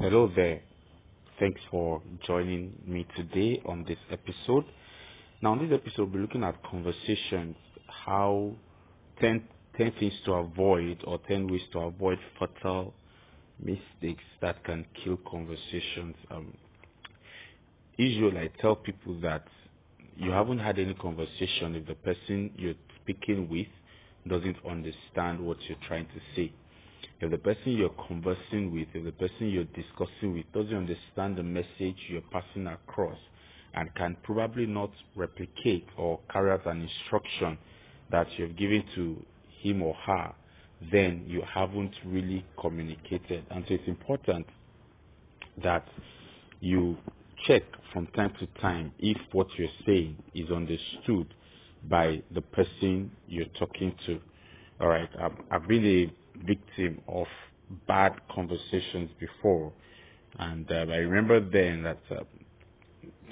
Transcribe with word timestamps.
Hello 0.00 0.30
there. 0.36 0.60
Thanks 1.40 1.60
for 1.72 2.00
joining 2.24 2.72
me 2.86 3.04
today 3.16 3.60
on 3.66 3.84
this 3.88 3.98
episode. 4.12 4.64
Now, 5.42 5.50
on 5.52 5.58
this 5.58 5.76
episode, 5.76 6.02
we'll 6.04 6.12
be 6.12 6.18
looking 6.20 6.44
at 6.44 6.62
conversations, 6.62 7.56
how 8.06 8.52
10, 9.20 9.42
10 9.76 9.92
things 9.98 10.12
to 10.24 10.34
avoid 10.34 11.02
or 11.04 11.18
10 11.26 11.48
ways 11.50 11.62
to 11.72 11.80
avoid 11.80 12.18
fatal 12.38 12.94
mistakes 13.60 14.22
that 14.40 14.62
can 14.62 14.86
kill 15.02 15.18
conversations. 15.28 16.14
Um, 16.30 16.54
usually, 17.96 18.38
I 18.38 18.50
tell 18.60 18.76
people 18.76 19.20
that 19.22 19.48
you 20.16 20.30
haven't 20.30 20.60
had 20.60 20.78
any 20.78 20.94
conversation 20.94 21.74
if 21.74 21.88
the 21.88 21.96
person 21.96 22.52
you're 22.56 22.74
speaking 23.02 23.48
with 23.48 23.66
doesn't 24.28 24.58
understand 24.64 25.40
what 25.44 25.56
you're 25.68 25.78
trying 25.88 26.06
to 26.06 26.20
say. 26.36 26.52
If 27.20 27.30
the 27.30 27.38
person 27.38 27.72
you're 27.72 27.94
conversing 28.08 28.72
with, 28.72 28.88
if 28.94 29.04
the 29.04 29.12
person 29.12 29.50
you're 29.50 29.64
discussing 29.64 30.34
with 30.34 30.52
doesn't 30.52 30.74
understand 30.76 31.36
the 31.38 31.42
message 31.42 31.96
you're 32.08 32.22
passing 32.32 32.66
across 32.68 33.18
and 33.74 33.94
can 33.96 34.16
probably 34.24 34.66
not 34.66 34.90
replicate 35.16 35.86
or 35.98 36.20
carry 36.32 36.50
out 36.52 36.66
an 36.66 36.82
instruction 36.82 37.58
that 38.10 38.26
you've 38.38 38.56
given 38.56 38.84
to 38.94 39.24
him 39.62 39.82
or 39.82 39.94
her, 39.94 40.34
then 40.92 41.24
you 41.26 41.42
haven't 41.42 41.94
really 42.06 42.44
communicated. 42.60 43.44
And 43.50 43.64
so 43.68 43.74
it's 43.74 43.88
important 43.88 44.46
that 45.62 45.86
you 46.60 46.96
check 47.46 47.62
from 47.92 48.06
time 48.08 48.32
to 48.40 48.46
time 48.60 48.92
if 48.98 49.18
what 49.32 49.48
you're 49.58 49.68
saying 49.86 50.16
is 50.34 50.50
understood 50.50 51.34
by 51.88 52.22
the 52.32 52.42
person 52.42 53.10
you're 53.28 53.46
talking 53.58 53.94
to. 54.06 54.20
All 54.80 54.88
right, 54.88 55.08
I've, 55.20 55.32
been 55.68 55.84
a 55.86 56.27
victim 56.46 57.00
of 57.08 57.26
bad 57.86 58.12
conversations 58.34 59.10
before, 59.18 59.72
and 60.38 60.70
uh, 60.70 60.74
I 60.74 60.96
remember 60.96 61.40
then 61.40 61.82
that 61.82 62.00
uh, 62.10 62.24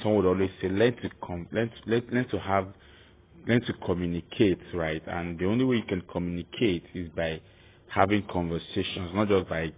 someone 0.02 0.24
would 0.24 0.28
always 0.28 0.50
say, 0.60 0.68
"Learn 0.68 0.96
to 0.96 1.10
com- 1.22 1.48
learn 1.52 1.70
to, 1.70 1.90
learn, 1.90 2.02
learn 2.10 2.28
to 2.28 2.38
have, 2.38 2.68
learn 3.46 3.60
to 3.62 3.72
communicate, 3.84 4.60
right?" 4.74 5.02
And 5.06 5.38
the 5.38 5.46
only 5.46 5.64
way 5.64 5.76
you 5.76 5.84
can 5.84 6.02
communicate 6.02 6.84
is 6.94 7.08
by 7.10 7.40
having 7.88 8.24
conversations, 8.30 9.10
not 9.14 9.28
just 9.28 9.48
by 9.48 9.72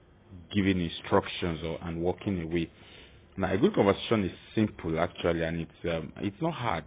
giving 0.55 0.81
instructions 0.81 1.61
or 1.65 1.79
and 1.83 2.01
walking 2.03 2.43
away. 2.43 2.71
Now, 3.37 3.53
a 3.53 3.59
good 3.59 3.75
conversation 3.75 4.25
is 4.25 4.33
simple 4.55 4.99
actually, 4.99 5.43
and 5.45 5.61
it's 5.61 5.95
um, 5.95 6.13
it's 6.19 6.41
not 6.41 6.55
hard. 6.55 6.85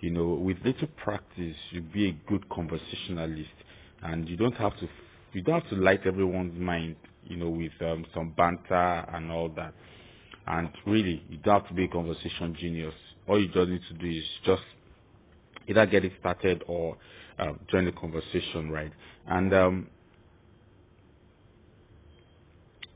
You 0.00 0.10
know, 0.10 0.28
with 0.28 0.56
little 0.64 0.88
practice, 0.96 1.56
you'll 1.70 1.82
be 1.92 2.08
a 2.08 2.12
good 2.26 2.48
conversationalist, 2.48 3.50
and 4.02 4.26
you 4.28 4.36
don't 4.36 4.56
have 4.56 4.78
to 4.78 4.88
you 5.32 5.42
don't 5.42 5.62
have 5.62 5.70
to 5.70 5.76
light 5.76 6.06
everyone's 6.06 6.58
mind. 6.58 6.96
You 7.24 7.36
know, 7.36 7.50
with 7.50 7.72
um, 7.82 8.04
some 8.14 8.34
banter 8.36 9.04
and 9.12 9.30
all 9.30 9.50
that. 9.50 9.72
And 10.46 10.70
really, 10.86 11.22
you 11.28 11.38
don't 11.38 11.60
have 11.60 11.68
to 11.68 11.74
be 11.74 11.84
a 11.84 11.88
conversation 11.88 12.56
genius. 12.58 12.94
All 13.28 13.40
you 13.40 13.46
just 13.48 13.68
need 13.68 13.82
to 13.88 13.94
do 13.94 14.06
is 14.08 14.24
just 14.44 14.62
either 15.68 15.86
get 15.86 16.04
it 16.04 16.12
started 16.18 16.64
or 16.66 16.96
uh, 17.38 17.52
join 17.70 17.84
the 17.84 17.92
conversation, 17.92 18.70
right? 18.70 18.90
And 19.28 19.54
um, 19.54 19.86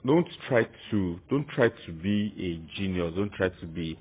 don't 0.04 0.26
try 0.48 0.66
to 0.90 1.20
don't 1.30 1.48
try 1.48 1.68
to 1.68 1.92
be 1.92 2.32
a 2.38 2.76
genius. 2.78 3.12
Don't 3.16 3.32
try 3.32 3.48
to 3.48 3.66
be 3.66 3.98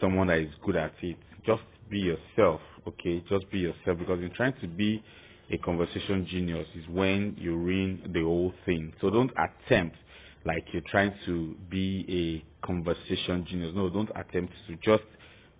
someone 0.00 0.28
that 0.28 0.38
is 0.38 0.50
good 0.64 0.76
at 0.76 0.92
it. 1.02 1.16
Just 1.46 1.62
be 1.90 1.98
yourself, 1.98 2.60
okay? 2.86 3.22
Just 3.28 3.50
be 3.50 3.60
yourself 3.60 3.98
because 3.98 4.20
in 4.20 4.30
trying 4.36 4.54
to 4.60 4.68
be 4.68 5.02
a 5.52 5.58
conversation 5.58 6.26
genius 6.30 6.68
is 6.76 6.88
when 6.88 7.36
you 7.40 7.56
ruin 7.56 8.10
the 8.14 8.22
whole 8.22 8.54
thing. 8.66 8.94
So 9.00 9.10
don't 9.10 9.32
attempt 9.32 9.96
like 10.46 10.64
you're 10.72 10.82
trying 10.90 11.14
to 11.26 11.56
be 11.70 12.44
a 12.62 12.66
conversation 12.66 13.46
genius. 13.50 13.72
No, 13.76 13.90
don't 13.90 14.10
attempt 14.16 14.54
to 14.68 14.76
just 14.84 15.04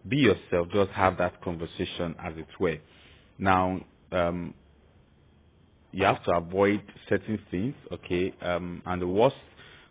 be 0.08 0.18
yourself. 0.18 0.68
Just 0.74 0.90
have 0.92 1.18
that 1.18 1.42
conversation 1.42 2.16
as 2.24 2.34
it 2.38 2.48
were. 2.60 2.78
Now, 3.38 3.80
um, 4.12 4.54
you 5.92 6.04
have 6.04 6.22
to 6.24 6.32
avoid 6.32 6.82
certain 7.08 7.40
things, 7.50 7.74
okay? 7.92 8.34
Um, 8.42 8.82
and 8.86 9.02
the 9.02 9.08
worst, 9.08 9.36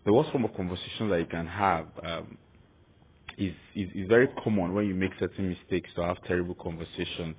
the 0.05 0.13
worst 0.13 0.31
form 0.31 0.45
of 0.45 0.55
conversation 0.55 1.09
that 1.09 1.19
you 1.19 1.27
can 1.27 1.47
have 1.47 1.87
um, 2.05 2.37
is, 3.37 3.53
is 3.75 3.89
is 3.95 4.07
very 4.09 4.29
common 4.43 4.73
when 4.73 4.87
you 4.87 4.95
make 4.95 5.11
certain 5.19 5.49
mistakes 5.49 5.89
to 5.95 6.03
have 6.03 6.17
terrible 6.27 6.55
conversations, 6.55 7.35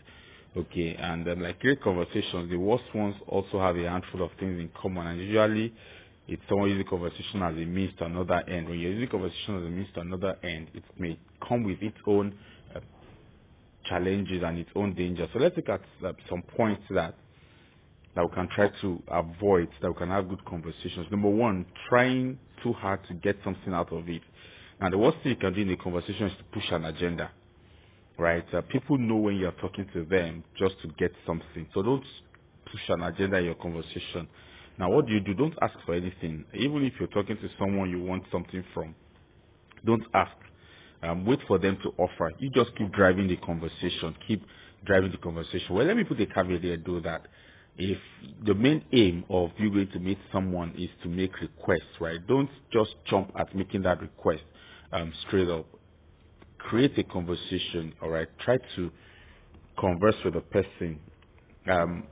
okay? 0.57 0.97
And 0.99 1.29
um, 1.29 1.41
like 1.41 1.61
great 1.61 1.83
conversations, 1.83 2.51
the 2.51 2.57
worst 2.57 2.85
ones 2.95 3.17
also 3.29 3.61
have 3.61 3.77
a 3.77 3.89
handful 3.89 4.23
of 4.23 4.31
things 4.39 4.61
in 4.61 4.71
common, 4.81 5.07
and 5.07 5.21
usually 5.21 5.73
it's 6.29 6.43
someone 6.49 6.71
using 6.71 6.87
conversation 6.87 7.43
as 7.43 7.55
a 7.55 7.67
means 7.67 7.93
to 7.99 8.05
another 8.05 8.43
end. 8.49 8.69
When 8.69 8.79
you're 8.79 8.93
using 8.93 9.09
conversation 9.09 9.57
as 9.57 9.63
a 9.65 9.71
means 9.71 9.89
to 9.95 10.01
another 10.01 10.39
end, 10.43 10.69
it 10.75 10.85
may 10.99 11.19
come 11.47 11.65
with 11.65 11.83
its 11.83 11.99
own 12.07 12.35
uh, 12.75 12.81
challenges 13.89 14.43
and 14.45 14.59
its 14.59 14.71
own 14.77 14.95
dangers. 14.95 15.29
So 15.33 15.41
let's 15.41 15.57
look 15.57 15.69
at 15.69 15.83
uh, 16.05 16.13
some 16.31 16.43
points 16.57 16.83
that 16.91 17.15
that 18.15 18.29
we 18.29 18.35
can 18.35 18.49
try 18.55 18.69
to 18.83 19.03
avoid, 19.09 19.69
that 19.81 19.91
we 19.91 19.97
can 19.97 20.11
have 20.11 20.29
good 20.29 20.45
conversations. 20.45 21.07
Number 21.11 21.31
one, 21.31 21.65
trying 21.89 22.39
too 22.63 22.73
hard 22.75 23.01
to 23.09 23.15
get 23.15 23.37
something 23.43 23.73
out 23.73 23.93
of 23.93 24.09
it. 24.09 24.23
And 24.81 24.93
the 24.93 24.99
worst 24.99 25.19
thing 25.23 25.31
you 25.31 25.37
can 25.37 25.55
do 25.55 25.63
in 25.63 25.71
a 25.71 25.77
conversation 25.77 26.27
is 26.27 26.33
to 26.37 26.45
push 26.53 26.71
an 26.73 26.85
agenda, 26.85 27.31
right? 28.19 28.45
Uh, 28.55 28.63
people 28.63 28.99
know 28.99 29.17
when 29.17 29.37
you're 29.37 29.53
talking 29.53 29.87
to 29.95 30.05
them 30.05 30.45
just 30.59 30.75
to 30.83 30.89
get 30.99 31.13
something. 31.27 31.67
So 31.75 31.83
don't 31.83 32.05
push 32.71 32.81
an 32.89 33.03
agenda 33.03 33.39
in 33.39 33.47
your 33.47 33.55
conversation. 33.57 34.29
Now, 34.79 34.91
what 34.91 35.07
do 35.07 35.13
you 35.13 35.21
do? 35.21 35.35
Don't 35.35 35.55
ask 35.63 35.75
for 35.87 35.95
anything. 35.95 36.45
Even 36.55 36.85
if 36.85 36.95
you're 36.99 37.09
talking 37.09 37.37
to 37.37 37.49
someone 37.59 37.91
you 37.91 38.03
want 38.03 38.25
something 38.33 38.65
from, 38.75 38.95
don't 39.85 40.05
ask. 40.15 40.33
Um, 41.03 41.27
wait 41.27 41.41
for 41.49 41.59
them 41.59 41.79
to 41.83 41.91
offer. 41.99 42.33
You 42.39 42.51
just 42.51 42.77
keep 42.77 42.93
driving 42.93 43.29
the 43.29 43.37
conversation. 43.39 44.17
Keep 44.29 44.45
driving 44.87 45.11
the 45.13 45.19
conversation. 45.19 45.75
Well, 45.75 45.87
let 45.87 45.97
me 45.97 46.05
put 46.05 46.21
a 46.21 46.27
caveat 46.27 46.63
there, 46.63 46.79
though, 46.85 47.01
that 47.01 47.27
if 47.77 47.99
the 48.47 48.55
main 48.55 48.85
aim 48.93 49.25
of 49.31 49.51
you 49.59 49.71
going 49.71 49.91
to 49.93 49.99
meet 50.01 50.19
someone 50.33 50.75
is 50.79 50.91
to 51.03 51.09
make 51.09 51.33
requests, 51.41 52.01
right? 52.01 52.25
Don't 52.29 52.51
just 52.73 52.91
jump 53.11 53.33
at 53.39 53.55
making 53.57 53.83
that 53.83 54.01
request 54.01 54.43
um, 54.93 55.13
straight 55.27 55.49
up. 55.49 55.67
Create 56.69 56.99
a 56.99 57.05
conversation, 57.05 57.95
or 58.03 58.19
I 58.19 58.27
Try 58.45 58.59
to 58.77 58.91
converse 59.79 60.17
with 60.25 60.37
a 60.37 60.43
person. 60.43 61.01
Um, 61.71 62.05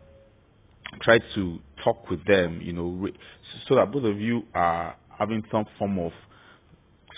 try 1.02 1.18
to 1.34 1.60
talk 1.84 2.10
with 2.10 2.24
them, 2.26 2.60
you 2.62 2.72
know, 2.74 2.88
re- 2.90 3.14
so 3.68 3.76
that 3.76 3.92
both 3.92 4.04
of 4.04 4.20
you 4.20 4.42
are 4.54 4.96
having 5.18 5.42
some 5.52 5.66
form 5.78 5.98
of 6.00 6.12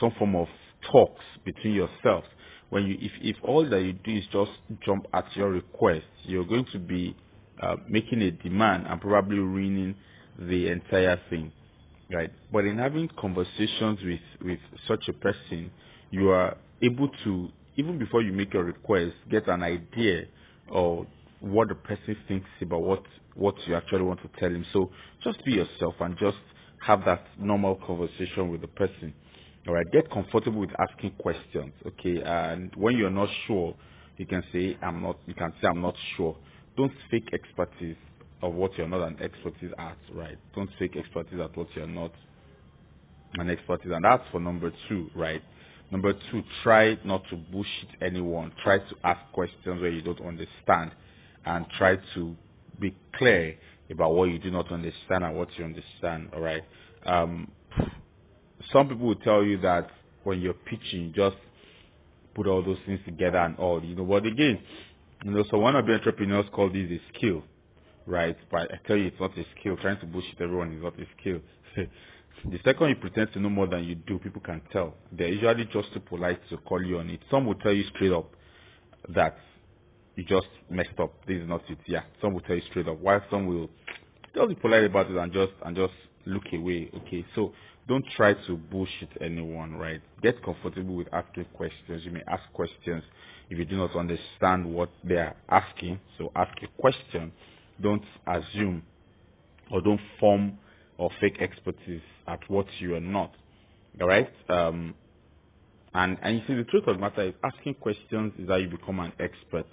some 0.00 0.12
form 0.18 0.36
of 0.36 0.48
talks 0.92 1.22
between 1.44 1.74
yourselves. 1.74 2.26
When 2.70 2.86
you, 2.86 2.96
if, 3.00 3.12
if 3.22 3.36
all 3.44 3.68
that 3.68 3.82
you 3.82 3.94
do 3.94 4.12
is 4.16 4.24
just 4.32 4.52
jump 4.86 5.06
at 5.14 5.26
your 5.36 5.50
request, 5.50 6.06
you're 6.24 6.46
going 6.46 6.66
to 6.72 6.78
be 6.78 7.16
uh, 7.62 7.76
making 7.88 8.22
a 8.22 8.30
demand 8.32 8.86
and 8.88 9.00
probably 9.00 9.38
ruining 9.38 9.96
the 10.38 10.68
entire 10.68 11.20
thing, 11.30 11.52
right? 12.12 12.30
But 12.52 12.64
in 12.66 12.78
having 12.78 13.08
conversations 13.20 14.00
with 14.04 14.20
with 14.44 14.60
such 14.88 15.08
a 15.08 15.14
person, 15.14 15.70
you 16.10 16.30
are 16.30 16.56
able 16.82 17.10
to 17.24 17.48
even 17.76 17.98
before 17.98 18.22
you 18.22 18.32
make 18.32 18.54
your 18.54 18.64
request, 18.64 19.14
get 19.30 19.48
an 19.48 19.62
idea 19.62 20.24
of 20.72 21.06
what 21.40 21.68
the 21.68 21.74
person 21.74 22.16
thinks 22.28 22.48
about 22.62 22.82
what 22.82 23.02
what 23.36 23.54
you 23.66 23.74
actually 23.74 24.02
want 24.02 24.20
to 24.22 24.30
tell 24.40 24.50
him. 24.50 24.64
So 24.72 24.90
just 25.24 25.44
be 25.44 25.52
yourself 25.52 25.94
and 26.00 26.16
just 26.18 26.38
have 26.86 27.04
that 27.06 27.24
normal 27.38 27.76
conversation 27.86 28.50
with 28.50 28.60
the 28.62 28.68
person. 28.68 29.14
All 29.68 29.74
right, 29.74 29.86
get 29.92 30.10
comfortable 30.10 30.60
with 30.60 30.70
asking 30.78 31.12
questions. 31.18 31.72
Okay, 31.86 32.22
and 32.22 32.70
when 32.76 32.96
you're 32.98 33.10
not 33.10 33.30
sure, 33.46 33.74
you 34.18 34.26
can 34.26 34.42
say 34.52 34.76
I'm 34.82 35.02
not. 35.02 35.18
You 35.26 35.34
can 35.34 35.52
say 35.62 35.68
I'm 35.68 35.80
not 35.82 35.96
sure. 36.16 36.36
Don't 36.76 36.92
fake 37.10 37.28
expertise 37.32 37.96
of 38.42 38.54
what 38.54 38.76
you're 38.78 38.88
not 38.88 39.08
an 39.08 39.18
expertise 39.22 39.72
at. 39.78 39.98
Right? 40.14 40.38
Don't 40.54 40.70
fake 40.78 40.96
expertise 40.96 41.40
at 41.42 41.56
what 41.56 41.68
you're 41.74 41.86
not 41.88 42.12
an 43.34 43.50
expertise, 43.50 43.92
and 43.92 44.04
that's 44.04 44.24
for 44.32 44.40
number 44.40 44.72
two. 44.88 45.10
Right? 45.16 45.42
Number 45.92 46.14
two, 46.30 46.42
try 46.62 46.98
not 47.04 47.22
to 47.30 47.36
bullshit 47.36 47.90
anyone. 48.00 48.50
Try 48.64 48.78
to 48.78 48.96
ask 49.04 49.20
questions 49.34 49.80
where 49.82 49.90
you 49.90 50.00
don't 50.02 50.22
understand, 50.22 50.92
and 51.44 51.66
try 51.78 51.98
to 52.14 52.34
be 52.80 52.96
clear 53.16 53.56
about 53.90 54.14
what 54.14 54.30
you 54.30 54.38
do 54.38 54.50
not 54.50 54.72
understand 54.72 55.22
and 55.22 55.36
what 55.36 55.48
you 55.58 55.66
understand. 55.66 56.30
All 56.34 56.40
right. 56.40 56.62
Um, 57.04 57.52
some 58.72 58.88
people 58.88 59.06
will 59.08 59.16
tell 59.16 59.44
you 59.44 59.60
that 59.60 59.90
when 60.24 60.40
you're 60.40 60.54
pitching, 60.54 61.12
just 61.14 61.36
put 62.34 62.46
all 62.46 62.62
those 62.64 62.78
things 62.86 63.00
together 63.04 63.38
and 63.38 63.56
all, 63.58 63.84
you 63.84 63.94
know. 63.94 64.04
But 64.04 64.24
again, 64.26 64.60
you 65.24 65.30
know, 65.30 65.44
so 65.50 65.58
one 65.58 65.76
of 65.76 65.86
the 65.86 65.92
entrepreneurs 65.94 66.46
call 66.52 66.70
this 66.70 66.90
a 66.90 67.00
skill, 67.16 67.42
right? 68.06 68.36
But 68.50 68.72
I 68.72 68.78
tell 68.86 68.96
you, 68.96 69.08
it's 69.08 69.20
not 69.20 69.36
a 69.36 69.44
skill. 69.60 69.76
Trying 69.76 70.00
to 70.00 70.06
bullshit 70.06 70.40
everyone 70.40 70.72
is 70.72 70.82
not 70.82 70.94
a 70.98 71.06
skill. 71.20 71.40
the 72.44 72.58
second 72.64 72.88
you 72.88 72.96
pretend 72.96 73.32
to 73.32 73.40
know 73.40 73.50
more 73.50 73.66
than 73.66 73.84
you 73.84 73.94
do, 73.94 74.18
people 74.18 74.40
can 74.40 74.60
tell. 74.72 74.94
They're 75.12 75.28
usually 75.28 75.64
just 75.66 75.92
too 75.92 76.00
polite 76.00 76.40
to 76.50 76.56
call 76.58 76.82
you 76.82 76.98
on 76.98 77.10
it. 77.10 77.20
Some 77.30 77.46
will 77.46 77.54
tell 77.56 77.72
you 77.72 77.84
straight 77.94 78.12
up 78.12 78.30
that 79.14 79.36
you 80.16 80.24
just 80.24 80.48
messed 80.70 80.98
up. 81.00 81.12
This 81.26 81.38
is 81.42 81.48
not 81.48 81.62
it. 81.68 81.78
Yeah, 81.86 82.02
some 82.20 82.34
will 82.34 82.40
tell 82.40 82.56
you 82.56 82.62
straight 82.70 82.88
up. 82.88 82.98
While 82.98 83.22
some 83.30 83.46
will 83.46 83.70
just 84.34 84.48
be 84.48 84.54
polite 84.56 84.84
about 84.84 85.10
it 85.10 85.16
and 85.16 85.32
just 85.32 85.52
and 85.64 85.76
just 85.76 85.92
look 86.26 86.44
away. 86.52 86.90
Okay, 86.96 87.24
so 87.34 87.52
don't 87.88 88.04
try 88.16 88.34
to 88.34 88.56
bullshit 88.56 89.10
anyone, 89.20 89.74
right? 89.76 90.00
Get 90.22 90.42
comfortable 90.44 90.96
with 90.96 91.08
asking 91.12 91.46
questions. 91.54 92.04
You 92.04 92.10
may 92.10 92.22
ask 92.28 92.42
questions 92.52 93.02
if 93.50 93.58
you 93.58 93.64
do 93.64 93.76
not 93.76 93.94
understand 93.96 94.66
what 94.66 94.90
they 95.04 95.16
are 95.16 95.36
asking. 95.48 96.00
So 96.18 96.32
ask 96.36 96.52
a 96.62 96.80
question. 96.80 97.32
Don't 97.80 98.04
assume 98.26 98.82
or 99.70 99.80
don't 99.80 100.00
form 100.20 100.58
or 101.02 101.10
fake 101.20 101.38
expertise 101.40 102.00
at 102.28 102.38
what 102.48 102.64
you 102.78 102.94
are 102.94 103.00
not. 103.00 103.34
All 104.00 104.06
right? 104.06 104.30
Um, 104.48 104.94
and, 105.92 106.16
and 106.22 106.36
you 106.36 106.42
see, 106.46 106.54
the 106.54 106.62
truth 106.62 106.84
of 106.86 106.94
the 106.94 107.00
matter 107.00 107.22
is 107.24 107.34
asking 107.42 107.74
questions 107.74 108.32
is 108.38 108.48
how 108.48 108.54
you 108.54 108.68
become 108.68 109.00
an 109.00 109.12
expert 109.18 109.66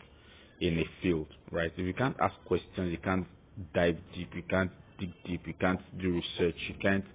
in 0.60 0.80
a 0.80 0.86
field, 1.04 1.28
right? 1.52 1.72
If 1.78 1.86
you 1.86 1.94
can't 1.94 2.18
ask 2.20 2.34
questions, 2.46 2.92
you 2.92 2.98
can't 2.98 3.28
dive 3.76 3.98
deep, 4.16 4.32
you 4.34 4.42
can't 4.50 4.72
dig 5.00 5.14
deep, 5.24 5.42
you 5.46 5.54
can't 5.62 5.80
do 6.02 6.14
research, 6.14 6.56
you 6.68 6.74
can't 6.82 7.06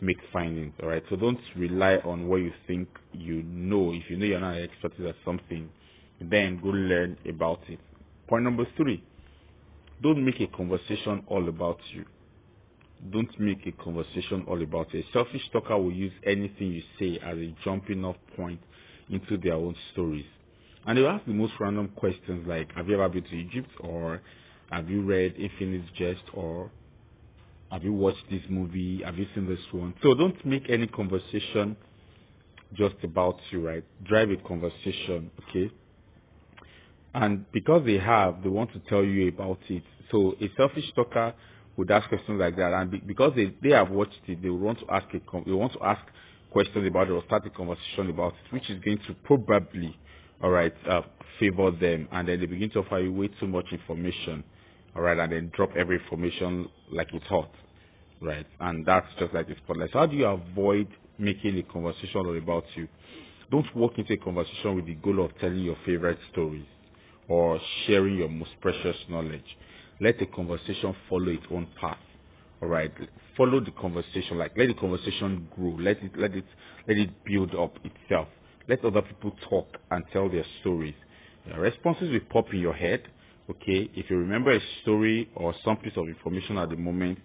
make 0.00 0.18
findings, 0.32 0.74
all 0.82 0.88
right? 0.88 1.04
So 1.08 1.14
don't 1.14 1.38
rely 1.56 1.98
on 1.98 2.26
what 2.26 2.38
you 2.38 2.52
think 2.66 2.88
you 3.12 3.44
know. 3.44 3.92
If 3.94 4.10
you 4.10 4.16
know 4.16 4.26
you're 4.26 4.40
not 4.40 4.56
an 4.56 4.68
expert 4.68 5.00
at 5.06 5.14
something, 5.24 5.70
then 6.20 6.60
go 6.60 6.70
learn 6.70 7.16
about 7.28 7.60
it. 7.68 7.78
Point 8.28 8.42
number 8.42 8.66
three, 8.76 9.00
don't 10.02 10.24
make 10.24 10.40
a 10.40 10.48
conversation 10.48 11.22
all 11.28 11.48
about 11.48 11.78
you. 11.94 12.04
Don't 13.10 13.38
make 13.38 13.66
a 13.66 13.72
conversation 13.72 14.44
all 14.48 14.62
about 14.62 14.94
it. 14.94 15.04
A 15.04 15.12
selfish 15.12 15.42
talker 15.52 15.76
will 15.76 15.92
use 15.92 16.12
anything 16.26 16.72
you 16.72 16.82
say 16.98 17.18
as 17.22 17.36
a 17.36 17.54
jumping 17.64 18.04
off 18.04 18.16
point 18.36 18.60
into 19.10 19.36
their 19.36 19.54
own 19.54 19.74
stories. 19.92 20.24
And 20.86 20.98
they'll 20.98 21.08
ask 21.08 21.24
the 21.26 21.32
most 21.32 21.52
random 21.60 21.88
questions 21.96 22.46
like, 22.46 22.72
have 22.74 22.88
you 22.88 22.94
ever 22.94 23.08
been 23.08 23.24
to 23.24 23.34
Egypt? 23.34 23.70
Or 23.80 24.22
have 24.70 24.88
you 24.88 25.02
read 25.02 25.34
Infinite 25.36 25.82
Jest? 25.96 26.22
Or 26.32 26.70
have 27.70 27.84
you 27.84 27.92
watched 27.92 28.24
this 28.30 28.42
movie? 28.48 29.02
Have 29.04 29.18
you 29.18 29.26
seen 29.34 29.48
this 29.48 29.60
one? 29.72 29.94
So 30.02 30.14
don't 30.14 30.44
make 30.46 30.70
any 30.70 30.86
conversation 30.86 31.76
just 32.74 32.96
about 33.02 33.36
you, 33.50 33.66
right? 33.66 33.84
Drive 34.04 34.30
a 34.30 34.36
conversation, 34.36 35.30
okay? 35.48 35.70
And 37.14 37.50
because 37.52 37.84
they 37.86 37.98
have, 37.98 38.42
they 38.42 38.48
want 38.48 38.72
to 38.72 38.80
tell 38.88 39.04
you 39.04 39.28
about 39.28 39.58
it. 39.68 39.82
So 40.10 40.34
a 40.40 40.50
selfish 40.56 40.84
talker 40.94 41.34
would 41.76 41.90
ask 41.90 42.08
questions 42.08 42.38
like 42.40 42.56
that, 42.56 42.72
and 42.72 43.06
because 43.06 43.32
they, 43.36 43.54
they 43.62 43.70
have 43.74 43.90
watched 43.90 44.18
it, 44.28 44.42
they 44.42 44.50
want 44.50 44.78
to 44.80 44.86
ask 44.90 45.06
a 45.14 45.20
they 45.44 45.52
want 45.52 45.72
to 45.72 45.82
ask 45.82 46.00
questions 46.50 46.86
about 46.86 47.08
it 47.08 47.12
or 47.12 47.22
start 47.24 47.46
a 47.46 47.50
conversation 47.50 48.10
about 48.10 48.32
it, 48.32 48.52
which 48.52 48.70
is 48.70 48.80
going 48.84 48.98
to 49.06 49.14
probably, 49.24 49.96
all 50.42 50.50
right, 50.50 50.74
uh, 50.88 51.02
favor 51.40 51.70
them, 51.72 52.08
and 52.12 52.28
then 52.28 52.40
they 52.40 52.46
begin 52.46 52.70
to 52.70 52.80
offer 52.80 53.00
you 53.00 53.12
way 53.12 53.28
too 53.40 53.46
much 53.48 53.66
information, 53.72 54.44
all 54.94 55.02
right, 55.02 55.18
and 55.18 55.32
then 55.32 55.50
drop 55.56 55.70
every 55.76 55.98
information 55.98 56.68
like 56.92 57.08
it's 57.12 57.26
hot, 57.26 57.50
right, 58.20 58.46
and 58.60 58.86
that's 58.86 59.06
just 59.18 59.34
like 59.34 59.48
the 59.48 59.56
spotlight. 59.64 59.90
So 59.92 59.98
how 60.00 60.06
do 60.06 60.16
you 60.16 60.26
avoid 60.26 60.88
making 61.18 61.58
a 61.58 61.62
conversation 61.64 62.16
all 62.16 62.36
about 62.36 62.64
you? 62.76 62.88
Don't 63.50 63.66
walk 63.76 63.98
into 63.98 64.14
a 64.14 64.16
conversation 64.16 64.76
with 64.76 64.86
the 64.86 64.94
goal 64.94 65.24
of 65.24 65.30
telling 65.40 65.58
your 65.60 65.76
favorite 65.84 66.18
stories 66.32 66.64
or 67.28 67.60
sharing 67.86 68.18
your 68.18 68.28
most 68.28 68.50
precious 68.60 68.96
knowledge. 69.08 69.44
Let 70.00 70.18
the 70.18 70.26
conversation 70.26 70.94
follow 71.08 71.28
its 71.28 71.44
own 71.50 71.68
path. 71.80 71.98
All 72.62 72.68
right, 72.68 72.92
follow 73.36 73.60
the 73.60 73.70
conversation. 73.72 74.38
Like 74.38 74.56
let 74.56 74.68
the 74.68 74.74
conversation 74.74 75.48
grow. 75.54 75.76
Let 75.78 76.02
it 76.02 76.12
let 76.16 76.34
it 76.34 76.44
let 76.88 76.96
it 76.96 77.10
build 77.24 77.54
up 77.54 77.76
itself. 77.84 78.28
Let 78.68 78.84
other 78.84 79.02
people 79.02 79.32
talk 79.48 79.66
and 79.90 80.04
tell 80.12 80.28
their 80.30 80.44
stories. 80.60 80.94
Your 81.46 81.60
responses 81.60 82.10
will 82.10 82.20
pop 82.30 82.52
in 82.52 82.60
your 82.60 82.72
head. 82.72 83.02
Okay, 83.50 83.90
if 83.94 84.08
you 84.08 84.16
remember 84.16 84.52
a 84.52 84.60
story 84.82 85.28
or 85.36 85.54
some 85.64 85.76
piece 85.76 85.92
of 85.96 86.08
information 86.08 86.56
at 86.56 86.70
the 86.70 86.76
moment, 86.76 87.18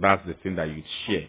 that's 0.00 0.24
the 0.26 0.34
thing 0.34 0.54
that 0.56 0.68
you 0.68 0.82
share. 1.06 1.26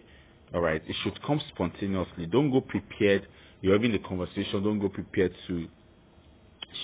All 0.54 0.62
right, 0.62 0.82
it 0.88 0.96
should 1.04 1.20
come 1.24 1.42
spontaneously. 1.50 2.28
Don't 2.28 2.52
go 2.52 2.62
prepared. 2.62 3.28
You're 3.62 3.74
having 3.74 3.96
a 3.96 4.00
conversation. 4.00 4.64
Don't 4.64 4.80
go 4.80 4.90
prepared 4.90 5.34
to 5.48 5.68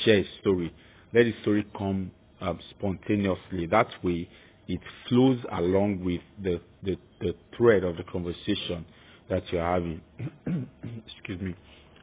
share 0.04 0.20
a 0.20 0.26
story. 0.42 0.74
Let 1.14 1.24
the 1.26 1.34
story 1.44 1.66
come 1.78 2.12
um, 2.44 2.60
spontaneously. 2.72 3.66
That 3.68 3.88
way, 4.04 4.30
it 4.68 4.82
flows 5.08 5.40
along 5.52 6.04
with 6.04 6.22
the, 6.42 6.62
the, 6.84 6.98
the 7.22 7.34
thread 7.58 7.84
of 7.84 7.98
the 7.98 8.04
conversation 8.04 8.86
that 9.30 9.44
you're 9.52 9.64
having. 9.64 10.02
Excuse 11.08 11.42
me. 11.42 11.56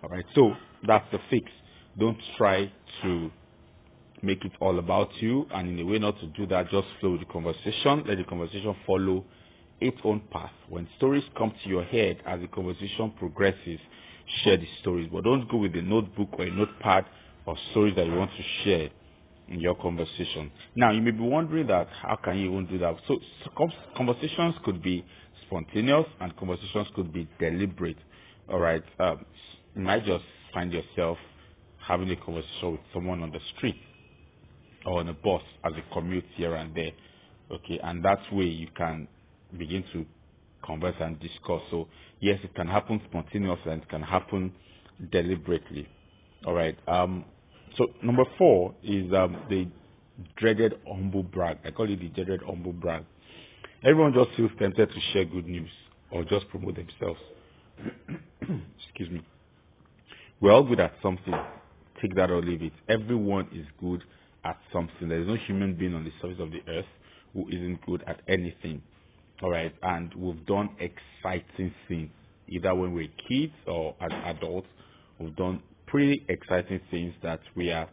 All 0.03 0.09
right. 0.09 0.25
So 0.35 0.53
that's 0.87 1.07
the 1.13 1.19
fix. 1.31 1.51
Don't 1.99 2.19
try 2.37 2.73
to 3.03 3.31
make 4.23 4.45
it 4.45 4.53
all 4.61 4.79
about 4.79 5.11
you, 5.21 5.47
and 5.53 5.69
in 5.69 5.87
a 5.87 5.91
way 5.91 5.99
not 5.99 6.19
to 6.21 6.27
do 6.29 6.47
that, 6.47 6.71
just 6.71 6.87
flow 7.01 7.17
the 7.17 7.25
conversation. 7.27 8.05
Let 8.07 8.19
the 8.19 8.25
conversation 8.25 8.75
follow 8.87 9.25
its 9.81 9.97
own 10.05 10.21
path. 10.31 10.51
When 10.69 10.87
stories 10.97 11.25
come 11.37 11.53
to 11.63 11.69
your 11.69 11.85
head 11.85 12.19
as 12.27 12.41
the 12.41 12.49
conversation 12.49 13.13
progresses, 13.19 13.81
share 14.43 14.57
the 14.57 14.69
stories. 14.81 15.09
But 15.13 15.25
don't 15.25 15.49
go 15.51 15.59
with 15.59 15.75
a 15.75 15.83
notebook 15.83 16.29
or 16.39 16.45
a 16.45 16.51
notepad 16.51 17.07
of 17.47 17.57
stories 17.71 17.97
that 17.97 18.07
you 18.07 18.15
want 18.15 18.31
to 18.37 18.43
share 18.65 18.91
in 19.51 19.61
your 19.61 19.77
conversation. 19.77 20.53
Now, 20.77 20.93
you 20.93 21.03
may 21.03 21.13
be 21.13 21.21
wondering 21.23 21.69
that 21.69 21.89
how 22.03 22.17
can 22.25 22.39
you 22.39 22.53
even 22.53 22.67
do 22.67 22.79
that? 22.79 22.97
So, 23.09 23.19
conversations 23.97 24.57
could 24.65 24.83
be 24.83 25.05
spontaneous 25.47 26.07
and 26.21 26.37
conversations 26.37 26.89
could 26.97 27.13
be 27.13 27.29
deliberate. 27.41 27.99
All 28.51 28.61
right, 28.61 28.85
um, 29.01 29.27
you 29.77 29.83
might 29.83 30.07
just 30.07 30.25
find 30.55 30.73
yourself 30.73 31.19
having 31.87 32.11
a 32.11 32.17
conversation 32.17 32.73
with 32.73 32.81
someone 32.95 33.23
on 33.23 33.33
the 33.33 33.41
street 33.57 33.77
or 34.87 35.01
on 35.01 35.09
a 35.09 35.15
bus 35.15 35.43
as 35.65 35.73
a 35.75 35.95
commute 35.95 36.25
here 36.37 36.55
and 36.57 36.75
there. 36.75 36.93
Okay, 37.53 37.81
and 37.83 38.05
that 38.05 38.21
way 38.33 38.45
you 38.47 38.69
can 38.77 39.09
begin 39.59 39.85
to 39.93 40.07
converse 40.65 40.97
and 41.01 41.21
discuss. 41.21 41.63
So 41.71 41.89
yes, 42.21 42.39
it 42.45 42.55
can 42.55 42.69
happen 42.69 43.01
spontaneously 43.11 43.73
and 43.73 43.83
it 43.83 43.89
can 43.91 44.03
happen 44.03 44.53
deliberately. 45.13 45.89
All 46.47 46.55
right. 46.55 46.77
Um, 46.89 47.27
so 47.77 47.89
number 48.03 48.25
four 48.39 48.75
is 48.83 49.13
um, 49.13 49.37
the 49.49 49.69
dreaded 50.37 50.75
humble 50.87 51.23
brag. 51.23 51.59
I 51.65 51.71
call 51.71 51.91
it 51.91 52.01
the 52.01 52.09
dreaded 52.09 52.43
humble 52.47 52.73
brag. 52.73 53.05
Everyone 53.83 54.13
just 54.13 54.37
feels 54.37 54.51
tempted 54.59 54.91
to 54.91 55.01
share 55.13 55.25
good 55.25 55.47
news 55.47 55.71
or 56.11 56.25
just 56.25 56.49
promote 56.49 56.77
themselves. 56.77 57.21
Excuse 58.87 59.11
me. 59.11 59.23
We're 60.41 60.53
all 60.53 60.65
good 60.65 60.81
at 60.81 60.95
something. 61.03 61.35
Take 62.01 62.15
that 62.17 62.31
or 62.31 62.43
leave 62.43 62.63
it. 62.63 62.73
Everyone 62.89 63.49
is 63.55 63.67
good 63.81 64.03
at 64.45 64.59
something. 64.73 65.09
There 65.09 65.21
is 65.21 65.29
no 65.29 65.37
human 65.37 65.75
being 65.75 65.95
on 65.95 66.05
the 66.05 66.13
surface 66.21 66.41
of 66.41 66.51
the 66.51 66.63
earth 66.69 66.87
who 67.33 67.49
isn't 67.49 67.85
good 67.87 68.03
at 68.07 68.21
anything. 68.29 68.83
All 69.43 69.51
right, 69.51 69.75
and 69.83 70.13
we've 70.15 70.45
done 70.47 70.71
exciting 70.79 71.73
things, 71.89 72.11
either 72.49 72.75
when 72.75 72.93
we're 72.93 73.09
kids 73.29 73.53
or 73.67 73.95
as 74.01 74.11
adults. 74.27 74.67
We've 75.19 75.35
done 75.37 75.63
pretty 75.91 76.25
exciting 76.29 76.81
things 76.91 77.15
that 77.23 77.41
we 77.57 77.71
are 77.71 77.89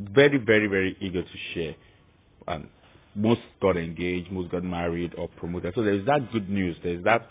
very, 0.00 0.38
very, 0.38 0.66
very 0.66 0.96
eager 1.00 1.22
to 1.22 1.38
share. 1.54 1.74
And 2.46 2.68
most 3.14 3.40
got 3.60 3.76
engaged, 3.76 4.30
most 4.30 4.50
got 4.50 4.64
married 4.64 5.14
or 5.16 5.28
promoted. 5.28 5.74
So 5.74 5.82
there's 5.82 6.06
that 6.06 6.32
good 6.32 6.48
news. 6.48 6.76
There's 6.82 7.02
that 7.04 7.28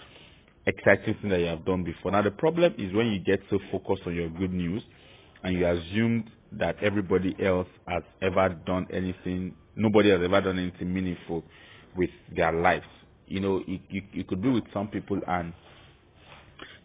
exciting 0.66 1.16
thing 1.22 1.30
that 1.30 1.40
you 1.40 1.46
have 1.46 1.66
done 1.66 1.84
before. 1.84 2.12
Now 2.12 2.22
the 2.22 2.32
problem 2.32 2.74
is 2.78 2.94
when 2.94 3.08
you 3.08 3.20
get 3.20 3.42
so 3.50 3.60
focused 3.72 4.04
on 4.06 4.16
your 4.16 4.30
good 4.30 4.54
news 4.54 4.84
and 5.44 5.58
you 5.58 5.66
assume 5.68 6.26
that 6.54 6.76
everybody 6.82 7.36
else 7.44 7.68
has 7.88 8.04
ever 8.22 8.50
done 8.66 8.88
anything, 8.92 9.54
nobody 9.76 10.10
has 10.10 10.20
ever 10.24 10.42
done 10.42 10.60
anything 10.60 10.94
meaningful 10.94 11.44
with 11.96 12.10
their 12.36 12.52
lives. 12.52 12.86
You 13.28 13.40
know, 13.40 13.64
you, 13.66 13.80
you, 13.90 14.02
you 14.14 14.24
could 14.24 14.42
be 14.42 14.50
with 14.50 14.64
some 14.74 14.88
people 14.88 15.20
and 15.28 15.54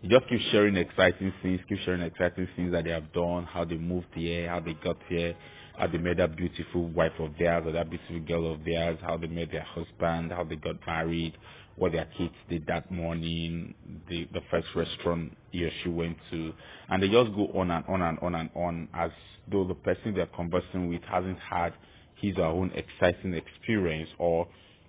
you 0.03 0.09
just 0.11 0.29
keep 0.29 0.41
sharing 0.51 0.77
exciting 0.77 1.33
things, 1.43 1.61
keep 1.69 1.79
sharing 1.85 2.03
exciting 2.03 2.49
things 2.57 2.73
that 2.73 2.85
they 2.85 2.91
have 2.91 3.13
done, 3.13 3.45
how 3.45 3.65
they 3.65 3.77
moved 3.77 4.09
here, 4.15 4.49
how 4.49 4.61
they 4.61 4.75
got 4.75 4.97
here, 5.09 5.35
how 5.79 5.87
they 5.87 5.99
met 5.99 6.17
that 6.19 6.37
beautiful 6.37 6.89
wife 6.89 7.13
of 7.19 7.31
theirs 7.39 7.63
or 7.67 7.73
that 7.73 7.89
beautiful 7.89 8.21
girl 8.21 8.53
of 8.53 8.65
theirs, 8.65 8.99
how 9.03 9.17
they 9.17 9.29
met 9.29 9.51
their 9.53 9.63
husband, 9.63 10.33
how 10.33 10.45
they 10.45 10.57
got 10.57 10.77
married, 10.87 11.35
what 11.77 11.93
their 11.93 12.09
kids 12.19 12.35
did 12.51 12.67
that 12.67 12.91
morning, 12.91 13.75
the 14.09 14.29
the 14.33 14.41
first 14.51 14.67
restaurant 14.75 15.37
he 15.53 15.65
or 15.65 15.71
she 15.83 15.89
went 15.89 16.17
to, 16.31 16.53
and 16.89 17.03
they 17.03 17.09
just 17.09 17.33
go 17.35 17.47
on 17.55 17.71
and 17.71 17.85
on 17.89 18.03
and 18.03 18.19
on 18.21 18.35
and 18.35 18.51
on 18.55 18.89
as 18.95 19.11
though 19.51 19.65
the 19.67 19.75
person 19.75 20.15
they're 20.15 20.27
conversing 20.27 20.89
with 20.89 21.03
hasn't 21.05 21.39
had 21.39 21.73
his 22.17 22.37
or 22.37 22.43
her 22.43 22.47
own 22.47 22.73
exciting 22.75 23.35
experience 23.35 24.09
or 24.19 24.47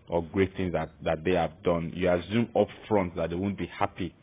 or 0.09 0.23
great 0.33 0.55
things 0.57 0.73
that, 0.73 0.91
that 1.03 1.23
they 1.23 1.31
have 1.33 1.51
done. 1.63 1.93
You 1.95 2.11
assume 2.11 2.49
up 2.59 2.67
front 2.89 3.15
that 3.15 3.29
they 3.29 3.35
won't 3.35 3.57
be 3.57 3.67
happy 3.67 4.13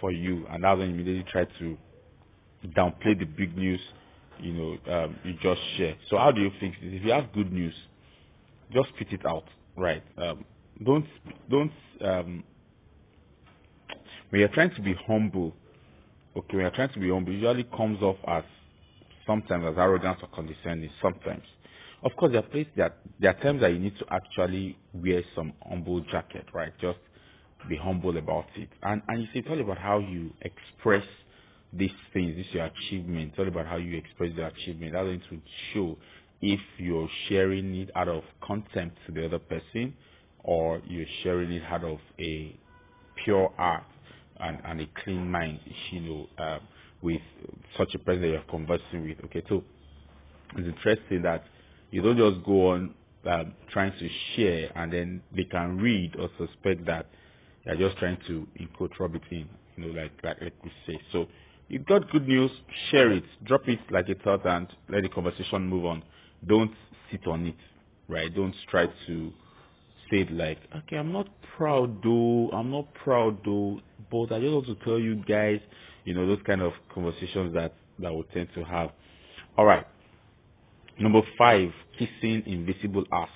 for 0.00 0.12
you, 0.12 0.46
and 0.50 0.64
that's 0.64 0.78
when 0.78 0.88
you 0.90 0.94
immediately 0.94 1.24
try 1.30 1.44
to 1.58 1.76
downplay 2.76 3.18
the 3.18 3.24
big 3.24 3.56
news, 3.56 3.80
you 4.40 4.52
know, 4.52 4.78
um, 4.92 5.16
you 5.24 5.34
just 5.42 5.60
share. 5.76 5.96
So 6.10 6.18
how 6.18 6.30
do 6.32 6.40
you 6.40 6.50
fix 6.60 6.76
this? 6.82 6.92
If 6.94 7.04
you 7.04 7.12
have 7.12 7.32
good 7.32 7.52
news, 7.52 7.74
just 8.72 8.88
spit 8.90 9.08
it 9.12 9.26
out, 9.26 9.44
right? 9.76 10.02
Um, 10.18 10.44
don't 10.84 11.06
don't 11.50 11.72
um, 12.02 12.44
when 14.30 14.40
you're 14.40 14.48
trying 14.50 14.74
to 14.74 14.82
be 14.82 14.94
humble. 15.06 15.54
Okay, 16.36 16.56
when 16.56 16.60
you're 16.62 16.70
trying 16.70 16.92
to 16.92 17.00
be 17.00 17.10
humble, 17.10 17.32
usually 17.32 17.64
comes 17.64 18.02
off 18.02 18.16
as 18.28 18.44
sometimes 19.26 19.64
as 19.66 19.74
arrogance 19.78 20.18
or 20.22 20.28
condescending. 20.28 20.90
Sometimes, 21.02 21.44
of 22.02 22.12
course, 22.16 22.32
there 22.32 22.40
are 22.40 22.48
places 22.48 22.72
that 22.76 22.98
there 23.20 23.30
are 23.30 23.42
times 23.42 23.60
that 23.62 23.72
you 23.72 23.78
need 23.78 23.96
to 23.98 24.06
actually 24.10 24.76
wear 24.94 25.22
some 25.34 25.52
humble 25.68 26.00
jacket, 26.02 26.46
right? 26.52 26.72
Just 26.80 26.98
be 27.68 27.76
humble 27.76 28.16
about 28.16 28.46
it. 28.56 28.68
And 28.82 29.02
and 29.08 29.22
you 29.22 29.28
see, 29.32 29.40
it's 29.40 29.48
all 29.50 29.60
about 29.60 29.78
how 29.78 29.98
you 29.98 30.32
express 30.42 31.04
these 31.72 31.90
things, 32.12 32.36
this 32.36 32.46
is 32.46 32.54
your 32.54 32.66
achievement. 32.66 33.30
It's 33.30 33.38
all 33.38 33.48
about 33.48 33.66
how 33.66 33.76
you 33.76 33.96
express 33.96 34.30
the 34.36 34.46
achievement. 34.46 34.92
That's 34.92 35.04
going 35.04 35.20
to 35.20 35.40
show 35.72 35.98
if 36.40 36.60
you're 36.78 37.08
sharing 37.28 37.74
it 37.76 37.90
out 37.96 38.08
of 38.08 38.22
contempt 38.42 38.98
to 39.06 39.12
the 39.12 39.26
other 39.26 39.38
person 39.38 39.94
or 40.44 40.80
you're 40.86 41.06
sharing 41.22 41.52
it 41.52 41.62
out 41.64 41.84
of 41.84 41.98
a 42.20 42.58
pure 43.24 43.52
heart 43.56 43.84
and, 44.40 44.58
and 44.64 44.80
a 44.82 44.86
clean 45.04 45.30
mind, 45.30 45.60
you 45.90 46.00
know, 46.00 46.26
um, 46.38 46.60
with 47.02 47.20
such 47.76 47.94
a 47.94 47.98
person 47.98 48.24
you're 48.24 48.42
conversing 48.42 49.02
with. 49.08 49.18
Okay, 49.26 49.42
so 49.48 49.64
it's 50.56 50.68
interesting 50.68 51.22
that 51.22 51.44
you 51.90 52.02
don't 52.02 52.16
just 52.18 52.44
go 52.46 52.70
on 52.72 52.94
um, 53.26 53.54
trying 53.72 53.92
to 53.98 54.08
share 54.36 54.70
and 54.76 54.92
then 54.92 55.22
they 55.34 55.44
can 55.44 55.78
read 55.78 56.14
or 56.18 56.28
suspect 56.38 56.86
that 56.86 57.06
you're 57.66 57.88
just 57.88 57.98
trying 57.98 58.18
to 58.28 58.46
rub 58.98 59.14
it 59.14 59.22
in, 59.30 59.48
you 59.76 59.86
know, 59.86 60.00
like, 60.00 60.12
like, 60.22 60.40
like 60.40 60.54
we 60.62 60.70
say. 60.86 60.98
So 61.12 61.26
you 61.68 61.80
got 61.80 62.10
good 62.10 62.28
news, 62.28 62.50
share 62.90 63.10
it, 63.10 63.24
drop 63.44 63.68
it 63.68 63.80
like 63.90 64.08
a 64.08 64.14
thought 64.14 64.46
and 64.46 64.68
let 64.88 65.02
the 65.02 65.08
conversation 65.08 65.68
move 65.68 65.84
on. 65.84 66.02
Don't 66.46 66.72
sit 67.10 67.26
on 67.26 67.46
it, 67.46 67.56
right? 68.08 68.34
Don't 68.34 68.54
try 68.70 68.86
to 69.06 69.32
say 70.10 70.18
it 70.20 70.30
like, 70.32 70.58
okay, 70.76 70.96
I'm 70.96 71.12
not 71.12 71.28
proud 71.56 72.02
though, 72.04 72.50
I'm 72.52 72.70
not 72.70 72.92
proud 72.94 73.38
though, 73.44 73.80
but 74.10 74.32
I 74.32 74.40
just 74.40 74.52
want 74.52 74.66
to 74.66 74.76
tell 74.84 74.98
you 74.98 75.16
guys, 75.24 75.60
you 76.04 76.14
know, 76.14 76.26
those 76.26 76.38
kind 76.46 76.62
of 76.62 76.72
conversations 76.94 77.52
that, 77.54 77.74
that 77.98 78.14
we 78.14 78.22
tend 78.32 78.48
to 78.54 78.62
have. 78.62 78.90
Alright. 79.58 79.86
Number 81.00 81.22
five, 81.36 81.70
kissing 81.98 82.42
invisible 82.46 83.04
ass. 83.12 83.28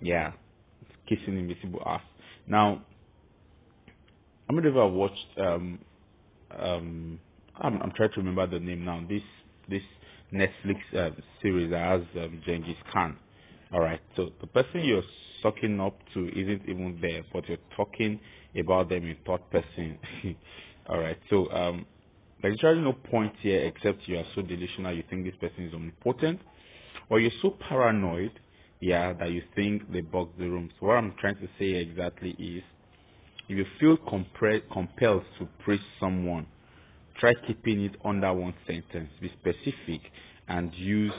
Yeah. 0.00 0.32
Kissing 1.08 1.38
invisible 1.38 1.82
ass. 1.86 2.02
Now, 2.46 2.82
I'm 4.50 4.56
gonna 4.56 4.72
have 4.82 4.92
watched 4.92 5.28
um 5.36 5.78
um 6.58 7.20
I'm, 7.54 7.80
I'm 7.82 7.92
trying 7.92 8.10
to 8.10 8.16
remember 8.16 8.48
the 8.48 8.58
name 8.58 8.84
now. 8.84 9.00
This 9.08 9.22
this 9.68 9.82
Netflix 10.32 10.78
uh, 10.92 11.10
series 11.40 11.70
that 11.70 11.78
has 11.86 12.00
um, 12.20 12.42
Genghis 12.44 12.74
Khan. 12.92 13.16
All 13.72 13.78
right, 13.78 14.00
so 14.16 14.30
the 14.40 14.48
person 14.48 14.80
you're 14.82 15.04
sucking 15.40 15.78
up 15.80 15.96
to 16.14 16.26
isn't 16.30 16.62
even 16.68 16.98
there, 17.00 17.22
but 17.32 17.48
you're 17.48 17.58
talking 17.76 18.18
about 18.58 18.88
them 18.88 19.04
in 19.06 19.16
third 19.24 19.48
person. 19.52 20.00
All 20.88 20.98
right, 20.98 21.18
so 21.30 21.48
um, 21.52 21.86
there's 22.42 22.56
actually 22.56 22.80
no 22.80 22.94
point 22.94 23.34
here 23.42 23.60
except 23.60 24.08
you 24.08 24.18
are 24.18 24.24
so 24.34 24.42
delusional 24.42 24.92
you 24.92 25.04
think 25.08 25.26
this 25.26 25.36
person 25.40 25.66
is 25.68 25.74
omnipotent, 25.74 26.40
or 27.08 27.20
you're 27.20 27.30
so 27.40 27.50
paranoid, 27.68 28.32
yeah, 28.80 29.12
that 29.12 29.30
you 29.30 29.44
think 29.54 29.92
they 29.92 30.00
bug 30.00 30.30
the 30.40 30.48
room. 30.48 30.70
So 30.80 30.86
what 30.86 30.96
I'm 30.96 31.14
trying 31.20 31.36
to 31.36 31.48
say 31.56 31.66
exactly 31.66 32.30
is, 32.30 32.64
if 33.50 33.58
you 33.58 33.66
feel 33.80 33.98
compre- 33.98 34.62
compelled 34.72 35.24
to 35.38 35.48
praise 35.64 35.80
someone 36.00 36.46
Try 37.20 37.34
keeping 37.46 37.82
it 37.84 37.96
under 38.04 38.32
one 38.32 38.54
sentence. 38.66 39.10
Be 39.20 39.30
specific 39.40 40.00
and 40.48 40.74
use 40.74 41.12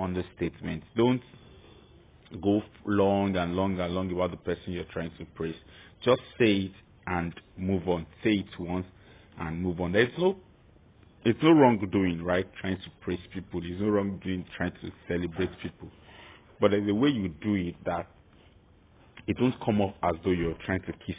understatements. 0.00 0.82
Don't 0.96 1.22
go 2.42 2.62
long 2.86 3.36
and 3.36 3.54
long 3.54 3.78
and 3.78 3.94
long 3.94 4.12
about 4.12 4.32
the 4.32 4.36
person 4.38 4.72
you're 4.72 4.84
trying 4.92 5.12
to 5.18 5.24
praise. 5.36 5.54
Just 6.04 6.22
say 6.38 6.56
it 6.56 6.72
and 7.06 7.32
move 7.56 7.88
on. 7.88 8.06
Say 8.24 8.44
it 8.44 8.60
once 8.60 8.86
and 9.38 9.62
move 9.62 9.80
on. 9.80 9.92
There's 9.92 10.12
no 10.18 10.36
it's 11.24 11.38
no 11.42 11.52
wrong 11.52 11.78
doing, 11.92 12.22
right? 12.22 12.46
Trying 12.60 12.78
to 12.78 12.90
praise 13.00 13.20
people. 13.32 13.60
There's 13.60 13.80
no 13.80 13.88
wrong 13.90 14.20
doing 14.24 14.44
trying 14.56 14.72
to 14.82 14.92
celebrate 15.08 15.50
people. 15.62 15.88
But 16.60 16.74
a 16.74 16.80
way 16.94 17.10
you 17.10 17.28
do 17.28 17.54
it 17.54 17.76
that 17.86 18.08
it 19.28 19.36
won't 19.40 19.54
come 19.64 19.80
off 19.80 19.94
as 20.02 20.14
though 20.24 20.32
you're 20.32 20.58
trying 20.66 20.82
to 20.82 20.92
kiss 21.06 21.16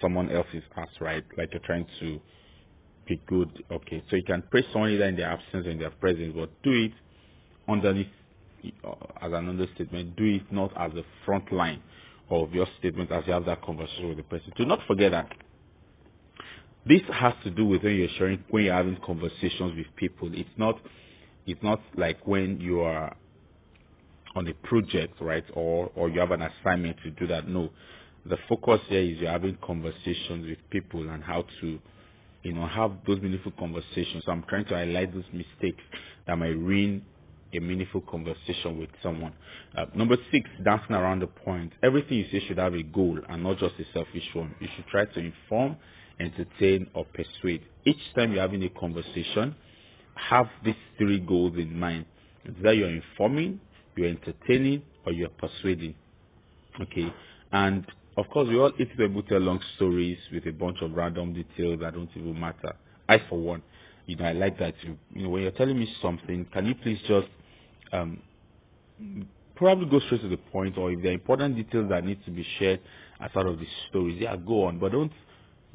someone 0.00 0.30
else's 0.30 0.62
ass, 0.76 0.88
right? 1.00 1.24
Like 1.36 1.50
you're 1.52 1.62
trying 1.64 1.86
to 2.00 2.20
be 3.08 3.20
good. 3.26 3.64
Okay, 3.70 4.02
so 4.10 4.16
you 4.16 4.24
can 4.24 4.42
praise 4.50 4.64
someone 4.72 4.90
either 4.92 5.06
in 5.06 5.16
their 5.16 5.30
absence 5.30 5.66
or 5.66 5.70
in 5.70 5.78
their 5.78 5.90
presence, 5.90 6.34
but 6.36 6.50
do 6.62 6.72
it 6.72 6.92
underneath 7.68 8.08
uh, 8.84 8.92
as 9.22 9.32
an 9.32 9.48
understatement. 9.48 10.16
Do 10.16 10.24
it 10.24 10.52
not 10.52 10.72
as 10.76 10.92
the 10.94 11.04
front 11.24 11.52
line 11.52 11.82
of 12.30 12.52
your 12.52 12.66
statement 12.78 13.10
as 13.12 13.24
you 13.26 13.32
have 13.32 13.46
that 13.46 13.62
conversation 13.62 14.08
with 14.08 14.18
the 14.18 14.22
person. 14.24 14.52
Do 14.56 14.66
not 14.66 14.80
forget 14.86 15.12
that 15.12 15.32
this 16.86 17.02
has 17.12 17.34
to 17.44 17.50
do 17.50 17.66
with 17.66 17.82
when 17.82 17.96
you're 17.96 18.08
sharing, 18.18 18.44
when 18.50 18.64
you're 18.64 18.74
having 18.74 18.98
conversations 19.04 19.76
with 19.76 19.86
people. 19.96 20.30
It's 20.32 20.48
not, 20.56 20.80
it's 21.46 21.62
not 21.62 21.80
like 21.96 22.26
when 22.26 22.60
you 22.60 22.80
are 22.80 23.16
on 24.34 24.48
a 24.48 24.54
project, 24.66 25.20
right, 25.20 25.44
or 25.54 25.90
or 25.94 26.08
you 26.08 26.20
have 26.20 26.30
an 26.30 26.42
assignment 26.42 26.96
to 27.04 27.10
do 27.12 27.26
that. 27.28 27.48
No, 27.48 27.70
the 28.28 28.38
focus 28.48 28.80
here 28.88 29.00
is 29.00 29.18
you're 29.18 29.30
having 29.30 29.56
conversations 29.64 30.46
with 30.48 30.58
people 30.70 31.08
and 31.08 31.22
how 31.22 31.44
to 31.60 31.78
you 32.42 32.52
know, 32.52 32.66
have 32.66 32.92
those 33.06 33.20
meaningful 33.20 33.52
conversations. 33.58 34.22
So 34.24 34.32
I'm 34.32 34.44
trying 34.48 34.64
to 34.66 34.74
highlight 34.74 35.12
those 35.14 35.24
mistakes 35.32 35.82
that 36.26 36.36
might 36.38 36.56
ruin 36.56 37.04
a 37.54 37.60
meaningful 37.60 38.02
conversation 38.02 38.78
with 38.78 38.90
someone. 39.02 39.32
Uh, 39.76 39.86
number 39.94 40.16
six, 40.30 40.48
dancing 40.64 40.94
around 40.94 41.20
the 41.20 41.26
point. 41.26 41.72
Everything 41.82 42.18
you 42.18 42.26
say 42.30 42.46
should 42.46 42.58
have 42.58 42.74
a 42.74 42.82
goal 42.82 43.18
and 43.28 43.42
not 43.42 43.58
just 43.58 43.74
a 43.78 43.84
selfish 43.92 44.28
one. 44.34 44.54
You 44.60 44.68
should 44.76 44.86
try 44.86 45.06
to 45.06 45.20
inform, 45.20 45.76
entertain, 46.20 46.88
or 46.94 47.06
persuade. 47.06 47.62
Each 47.84 48.00
time 48.14 48.32
you're 48.32 48.42
having 48.42 48.62
a 48.64 48.68
conversation, 48.70 49.54
have 50.14 50.48
these 50.64 50.74
three 50.98 51.20
goals 51.20 51.54
in 51.56 51.78
mind. 51.78 52.06
That 52.62 52.76
you're 52.76 52.90
informing, 52.90 53.60
you're 53.96 54.08
entertaining, 54.08 54.82
or 55.06 55.12
you're 55.12 55.30
persuading. 55.30 55.94
Okay. 56.80 57.12
And 57.52 57.86
of 58.18 58.28
course, 58.30 58.48
we 58.48 58.58
all 58.58 58.72
eat 58.80 58.96
people 58.96 59.22
tell 59.22 59.38
long 59.38 59.60
stories 59.76 60.18
with 60.32 60.44
a 60.46 60.50
bunch 60.50 60.78
of 60.82 60.92
random 60.92 61.34
details 61.34 61.78
that 61.80 61.94
don't 61.94 62.10
even 62.16 62.38
matter. 62.38 62.74
I, 63.08 63.20
for 63.28 63.38
one, 63.38 63.62
you 64.06 64.16
know, 64.16 64.24
I 64.24 64.32
like 64.32 64.58
that 64.58 64.74
too. 64.82 64.96
You 65.14 65.22
know, 65.22 65.28
when 65.30 65.42
you're 65.42 65.52
telling 65.52 65.78
me 65.78 65.88
something, 66.02 66.44
can 66.52 66.66
you 66.66 66.74
please 66.74 66.98
just 67.06 67.28
um, 67.92 68.20
probably 69.54 69.86
go 69.86 70.00
straight 70.06 70.22
to 70.22 70.28
the 70.28 70.36
point, 70.36 70.76
or 70.76 70.90
if 70.90 71.00
there 71.00 71.12
are 71.12 71.14
important 71.14 71.54
details 71.56 71.90
that 71.90 72.04
need 72.04 72.24
to 72.24 72.32
be 72.32 72.44
shared 72.58 72.80
as 73.20 73.30
part 73.30 73.46
of 73.46 73.60
the 73.60 73.66
stories, 73.88 74.18
yeah, 74.20 74.34
go 74.36 74.64
on. 74.64 74.80
But 74.80 74.92
don't 74.92 75.12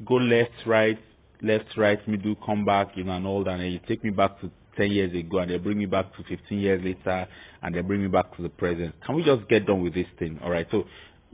go 0.06 0.14
left, 0.16 0.52
right, 0.66 0.98
left, 1.42 1.76
right, 1.78 2.06
middle, 2.06 2.34
come 2.44 2.66
back, 2.66 2.88
you 2.94 3.04
know, 3.04 3.12
and 3.12 3.26
all 3.26 3.42
that. 3.44 3.58
And 3.58 3.72
you 3.72 3.80
take 3.88 4.04
me 4.04 4.10
back 4.10 4.38
to 4.42 4.50
10 4.76 4.90
years 4.90 5.14
ago, 5.14 5.38
and 5.38 5.50
they 5.50 5.56
bring 5.58 5.78
me 5.78 5.86
back 5.86 6.14
to 6.16 6.24
15 6.24 6.58
years 6.58 6.82
later, 6.84 7.26
and 7.62 7.74
they 7.74 7.80
bring 7.80 8.02
me 8.02 8.08
back 8.08 8.36
to 8.36 8.42
the 8.42 8.50
present. 8.50 8.94
Can 9.04 9.14
we 9.14 9.24
just 9.24 9.48
get 9.48 9.66
done 9.66 9.82
with 9.82 9.94
this 9.94 10.06
thing? 10.18 10.38
All 10.42 10.50
right. 10.50 10.66
So 10.70 10.84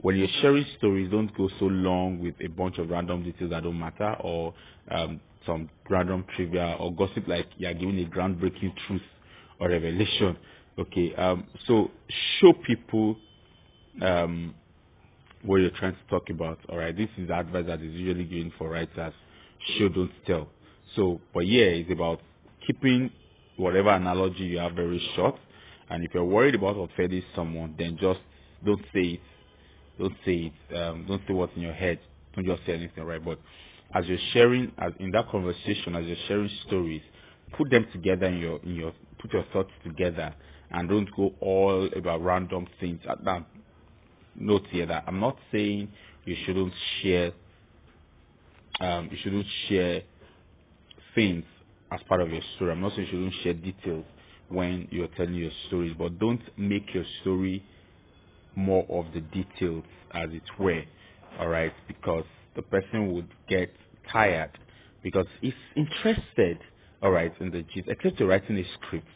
when 0.01 0.17
you're 0.17 0.27
sharing 0.41 0.65
stories, 0.77 1.11
don't 1.11 1.35
go 1.37 1.49
so 1.59 1.65
long 1.65 2.19
with 2.19 2.35
a 2.43 2.47
bunch 2.47 2.77
of 2.77 2.89
random 2.89 3.23
details 3.23 3.51
that 3.51 3.63
don't 3.63 3.79
matter 3.79 4.15
or 4.21 4.53
um, 4.89 5.19
some 5.45 5.69
random 5.89 6.25
trivia 6.35 6.75
or 6.79 6.93
gossip 6.93 7.27
like 7.27 7.47
you're 7.57 7.73
giving 7.73 7.99
a 7.99 8.07
groundbreaking 8.09 8.73
truth 8.87 9.01
or 9.59 9.69
revelation. 9.69 10.37
Okay, 10.79 11.13
um, 11.15 11.45
so 11.67 11.91
show 12.39 12.53
people 12.65 13.15
um, 14.01 14.55
what 15.43 15.57
you're 15.57 15.69
trying 15.71 15.93
to 15.93 16.09
talk 16.09 16.29
about. 16.29 16.57
All 16.69 16.77
right, 16.77 16.95
this 16.95 17.09
is 17.17 17.29
advice 17.29 17.65
that 17.67 17.81
is 17.81 17.93
usually 17.93 18.23
given 18.23 18.51
for 18.57 18.69
writers: 18.69 19.13
show, 19.77 19.89
don't 19.89 20.11
tell. 20.25 20.47
So, 20.95 21.21
but 21.33 21.45
yeah, 21.45 21.65
it's 21.65 21.91
about 21.91 22.21
keeping 22.65 23.11
whatever 23.57 23.89
analogy 23.89 24.43
you 24.45 24.57
have 24.59 24.73
very 24.73 25.01
short. 25.15 25.35
And 25.89 26.03
if 26.03 26.13
you're 26.13 26.25
worried 26.25 26.55
about 26.55 26.77
offending 26.77 27.23
someone, 27.35 27.75
then 27.77 27.97
just 27.99 28.19
don't 28.65 28.81
say 28.93 29.01
it 29.01 29.19
don't 30.01 30.15
say 30.25 30.51
it. 30.71 30.75
Um, 30.77 31.05
don't 31.07 31.21
say 31.27 31.33
what's 31.33 31.55
in 31.55 31.61
your 31.61 31.73
head. 31.73 31.99
Don't 32.35 32.45
just 32.45 32.65
say 32.65 32.73
anything, 32.73 33.03
right? 33.03 33.23
But 33.23 33.39
as 33.93 34.07
you're 34.07 34.17
sharing, 34.33 34.71
as 34.79 34.93
in 34.99 35.11
that 35.11 35.29
conversation, 35.29 35.95
as 35.95 36.05
you're 36.07 36.17
sharing 36.27 36.49
stories, 36.67 37.01
put 37.55 37.69
them 37.69 37.85
together 37.93 38.25
in 38.25 38.39
your 38.39 38.59
in 38.63 38.75
your 38.75 38.93
put 39.19 39.31
your 39.31 39.45
thoughts 39.53 39.69
together, 39.83 40.33
and 40.71 40.89
don't 40.89 41.09
go 41.15 41.33
all 41.39 41.87
about 41.95 42.23
random 42.23 42.67
things. 42.79 42.99
That 43.05 43.45
note 44.35 44.65
here 44.71 44.87
that 44.87 45.03
I'm 45.07 45.19
not 45.19 45.37
saying 45.51 45.89
you 46.25 46.35
shouldn't 46.45 46.73
share. 47.03 47.31
Um, 48.79 49.09
you 49.11 49.17
shouldn't 49.21 49.45
share 49.69 50.01
things 51.13 51.43
as 51.91 51.99
part 52.07 52.21
of 52.21 52.31
your 52.31 52.41
story. 52.55 52.71
I'm 52.71 52.81
not 52.81 52.93
saying 52.95 53.03
you 53.03 53.11
shouldn't 53.11 53.33
share 53.43 53.53
details 53.53 54.05
when 54.49 54.87
you're 54.89 55.09
telling 55.09 55.35
your 55.35 55.51
stories, 55.67 55.93
but 55.97 56.17
don't 56.19 56.41
make 56.57 56.91
your 56.93 57.05
story 57.21 57.63
more 58.55 58.85
of 58.89 59.05
the 59.13 59.21
details 59.21 59.83
as 60.13 60.29
it 60.31 60.43
were, 60.59 60.83
all 61.39 61.47
right, 61.47 61.73
because 61.87 62.25
the 62.55 62.61
person 62.61 63.13
would 63.13 63.29
get 63.47 63.73
tired 64.11 64.51
because 65.03 65.25
he's 65.41 65.53
interested, 65.75 66.59
all 67.01 67.11
right, 67.11 67.33
in 67.39 67.51
the 67.51 67.63
gist, 67.73 67.87
except 67.87 68.19
you're 68.19 68.29
writing 68.29 68.57
a 68.57 68.65
script, 68.75 69.07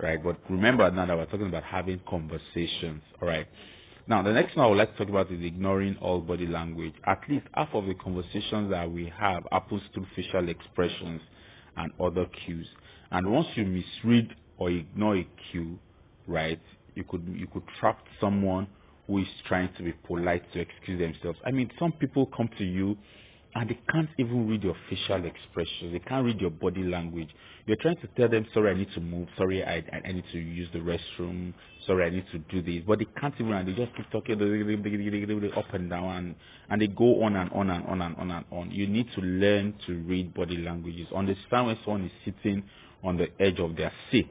right? 0.00 0.22
But 0.22 0.38
remember 0.48 0.90
now 0.90 1.06
that 1.06 1.16
we're 1.16 1.26
talking 1.26 1.48
about 1.48 1.64
having 1.64 2.00
conversations, 2.08 3.02
all 3.20 3.28
right? 3.28 3.46
Now, 4.06 4.22
the 4.22 4.32
next 4.32 4.54
one 4.54 4.66
I 4.66 4.68
would 4.68 4.78
like 4.78 4.92
to 4.92 4.98
talk 4.98 5.08
about 5.08 5.32
is 5.32 5.42
ignoring 5.42 5.96
all 6.00 6.20
body 6.20 6.46
language. 6.46 6.92
At 7.06 7.20
least 7.28 7.46
half 7.54 7.70
of 7.72 7.86
the 7.86 7.94
conversations 7.94 8.70
that 8.70 8.90
we 8.90 9.10
have 9.18 9.44
happens 9.50 9.82
through 9.94 10.06
facial 10.14 10.48
expressions 10.50 11.22
and 11.78 11.90
other 11.98 12.26
cues. 12.44 12.66
And 13.10 13.32
once 13.32 13.48
you 13.54 13.64
misread 13.64 14.34
or 14.58 14.70
ignore 14.70 15.16
a 15.16 15.28
cue, 15.50 15.78
right, 16.26 16.60
you 16.94 17.04
could 17.04 17.22
you 17.36 17.46
could 17.46 17.62
trap 17.80 17.98
someone 18.20 18.66
who 19.06 19.18
is 19.18 19.26
trying 19.46 19.70
to 19.76 19.82
be 19.82 19.92
polite 19.92 20.50
to 20.52 20.60
excuse 20.60 20.98
themselves. 20.98 21.38
I 21.44 21.50
mean, 21.50 21.70
some 21.78 21.92
people 21.92 22.26
come 22.34 22.48
to 22.58 22.64
you 22.64 22.96
and 23.56 23.70
they 23.70 23.78
can't 23.90 24.08
even 24.18 24.48
read 24.48 24.64
your 24.64 24.74
facial 24.90 25.24
expressions. 25.24 25.92
They 25.92 26.00
can't 26.00 26.24
read 26.24 26.40
your 26.40 26.50
body 26.50 26.82
language. 26.82 27.28
You're 27.66 27.76
trying 27.76 27.96
to 27.98 28.08
tell 28.16 28.28
them, 28.28 28.46
sorry, 28.52 28.72
I 28.72 28.74
need 28.74 28.88
to 28.94 29.00
move. 29.00 29.28
Sorry, 29.38 29.62
I, 29.62 29.82
I 30.04 30.12
need 30.12 30.24
to 30.32 30.38
use 30.38 30.68
the 30.72 30.80
restroom. 30.80 31.54
Sorry, 31.86 32.04
I 32.04 32.10
need 32.10 32.24
to 32.32 32.38
do 32.38 32.62
this. 32.62 32.82
But 32.86 32.98
they 32.98 33.06
can't 33.20 33.34
even, 33.38 33.52
and 33.52 33.68
they 33.68 33.72
just 33.72 33.94
keep 33.96 34.10
talking 34.10 34.34
up 35.56 35.74
and 35.74 35.90
down, 35.90 36.16
and, 36.16 36.34
and 36.68 36.82
they 36.82 36.88
go 36.88 37.22
on 37.22 37.36
and 37.36 37.50
on 37.52 37.70
and 37.70 37.86
on 37.86 38.02
and 38.02 38.16
on 38.16 38.30
and 38.32 38.44
on. 38.50 38.70
You 38.72 38.88
need 38.88 39.06
to 39.14 39.20
learn 39.20 39.74
to 39.86 39.94
read 40.00 40.34
body 40.34 40.56
languages. 40.56 41.06
Understand 41.14 41.66
when 41.68 41.78
someone 41.84 42.04
is 42.06 42.12
sitting 42.24 42.64
on 43.04 43.16
the 43.18 43.28
edge 43.40 43.60
of 43.60 43.76
their 43.76 43.92
seat. 44.10 44.28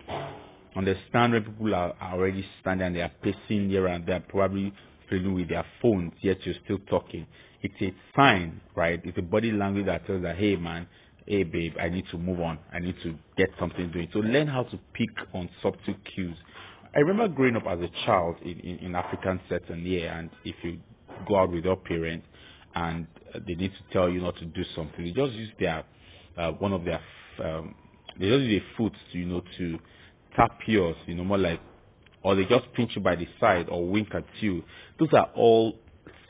Understand 0.75 1.33
when 1.33 1.43
people 1.43 1.75
are, 1.75 1.93
are 1.99 2.13
already 2.13 2.45
standing 2.61 2.87
and 2.87 2.95
they 2.95 3.01
are 3.01 3.11
pacing 3.21 3.69
here 3.69 3.87
and 3.87 4.05
they 4.05 4.13
are 4.13 4.19
probably 4.21 4.73
fiddling 5.09 5.35
with 5.35 5.49
their 5.49 5.65
phones, 5.81 6.13
yet 6.21 6.37
you're 6.45 6.55
still 6.65 6.79
talking 6.89 7.27
it's 7.63 7.81
a 7.81 7.93
sign, 8.15 8.61
right? 8.75 9.01
It's 9.03 9.17
a 9.17 9.21
body 9.21 9.51
language 9.51 9.85
that 9.85 10.05
tells 10.05 10.21
that, 10.23 10.37
hey 10.37 10.57
man, 10.57 10.85
hey 11.25 11.43
babe, 11.43 11.73
I 11.81 11.89
need 11.89 12.05
to 12.11 12.17
move 12.17 12.41
on. 12.41 12.59
I 12.71 12.79
need 12.79 12.95
to 13.03 13.15
get 13.37 13.49
something 13.57 13.89
doing. 13.91 14.09
So 14.11 14.19
learn 14.19 14.47
how 14.47 14.63
to 14.63 14.79
pick 14.93 15.09
on 15.33 15.49
subtle 15.61 15.95
cues. 16.13 16.35
I 16.93 16.99
remember 16.99 17.33
growing 17.33 17.55
up 17.55 17.63
as 17.67 17.79
a 17.79 17.89
child 18.05 18.35
in, 18.43 18.59
in, 18.59 18.77
in 18.79 18.95
African 18.95 19.39
setting, 19.49 19.83
yeah, 19.85 20.19
and 20.19 20.29
if 20.43 20.55
you 20.61 20.79
go 21.27 21.37
out 21.37 21.51
with 21.51 21.63
your 21.63 21.77
parents 21.77 22.27
and 22.75 23.07
they 23.47 23.55
need 23.55 23.71
to 23.71 23.93
tell 23.93 24.09
you 24.09 24.21
not 24.21 24.35
to 24.37 24.45
do 24.45 24.63
something, 24.75 25.03
they 25.03 25.11
just 25.11 25.33
use 25.33 25.49
their, 25.59 25.83
uh, 26.37 26.51
one 26.51 26.73
of 26.73 26.83
their, 26.83 26.99
um, 27.43 27.73
they 28.19 28.27
just 28.27 28.41
use 28.41 28.61
their 28.61 28.77
foot 28.77 28.93
you 29.11 29.25
know, 29.25 29.41
to 29.57 29.79
tap 30.35 30.59
yours, 30.67 30.95
you 31.05 31.15
know, 31.15 31.23
more 31.23 31.37
like, 31.37 31.59
or 32.23 32.35
they 32.35 32.45
just 32.45 32.71
pinch 32.73 32.91
you 32.95 33.01
by 33.01 33.15
the 33.15 33.27
side 33.39 33.67
or 33.69 33.85
wink 33.87 34.09
at 34.13 34.25
you. 34.39 34.63
Those 34.99 35.09
are 35.13 35.29
all 35.35 35.75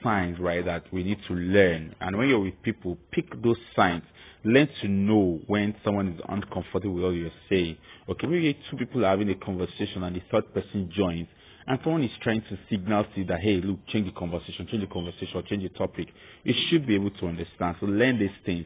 signs, 0.03 0.39
right, 0.39 0.65
that 0.65 0.91
we 0.91 1.03
need 1.03 1.19
to 1.27 1.33
learn. 1.33 1.95
And 2.01 2.17
when 2.17 2.29
you're 2.29 2.39
with 2.39 2.61
people, 2.63 2.97
pick 3.11 3.41
those 3.41 3.57
signs. 3.75 4.03
Learn 4.43 4.67
to 4.81 4.87
know 4.87 5.39
when 5.47 5.73
someone 5.85 6.09
is 6.09 6.21
uncomfortable 6.27 6.95
with 6.95 7.03
what 7.03 7.09
you're 7.11 7.31
saying. 7.49 7.77
Okay, 8.09 8.27
maybe 8.27 8.59
two 8.69 8.77
people 8.77 9.05
are 9.05 9.09
having 9.09 9.29
a 9.29 9.35
conversation 9.35 10.03
and 10.03 10.15
the 10.15 10.21
third 10.31 10.53
person 10.53 10.91
joins 10.93 11.27
and 11.67 11.79
someone 11.83 12.03
is 12.03 12.11
trying 12.21 12.41
to 12.41 12.57
signal 12.69 13.03
to 13.05 13.21
you 13.21 13.25
that, 13.25 13.39
hey, 13.39 13.61
look, 13.61 13.85
change 13.87 14.05
the 14.05 14.19
conversation, 14.19 14.67
change 14.69 14.81
the 14.81 14.93
conversation, 14.93 15.43
change 15.47 15.63
the 15.63 15.69
topic. 15.69 16.07
You 16.43 16.53
should 16.69 16.85
be 16.85 16.95
able 16.95 17.11
to 17.11 17.27
understand. 17.27 17.77
So 17.79 17.85
learn 17.85 18.19
these 18.19 18.29
things. 18.45 18.65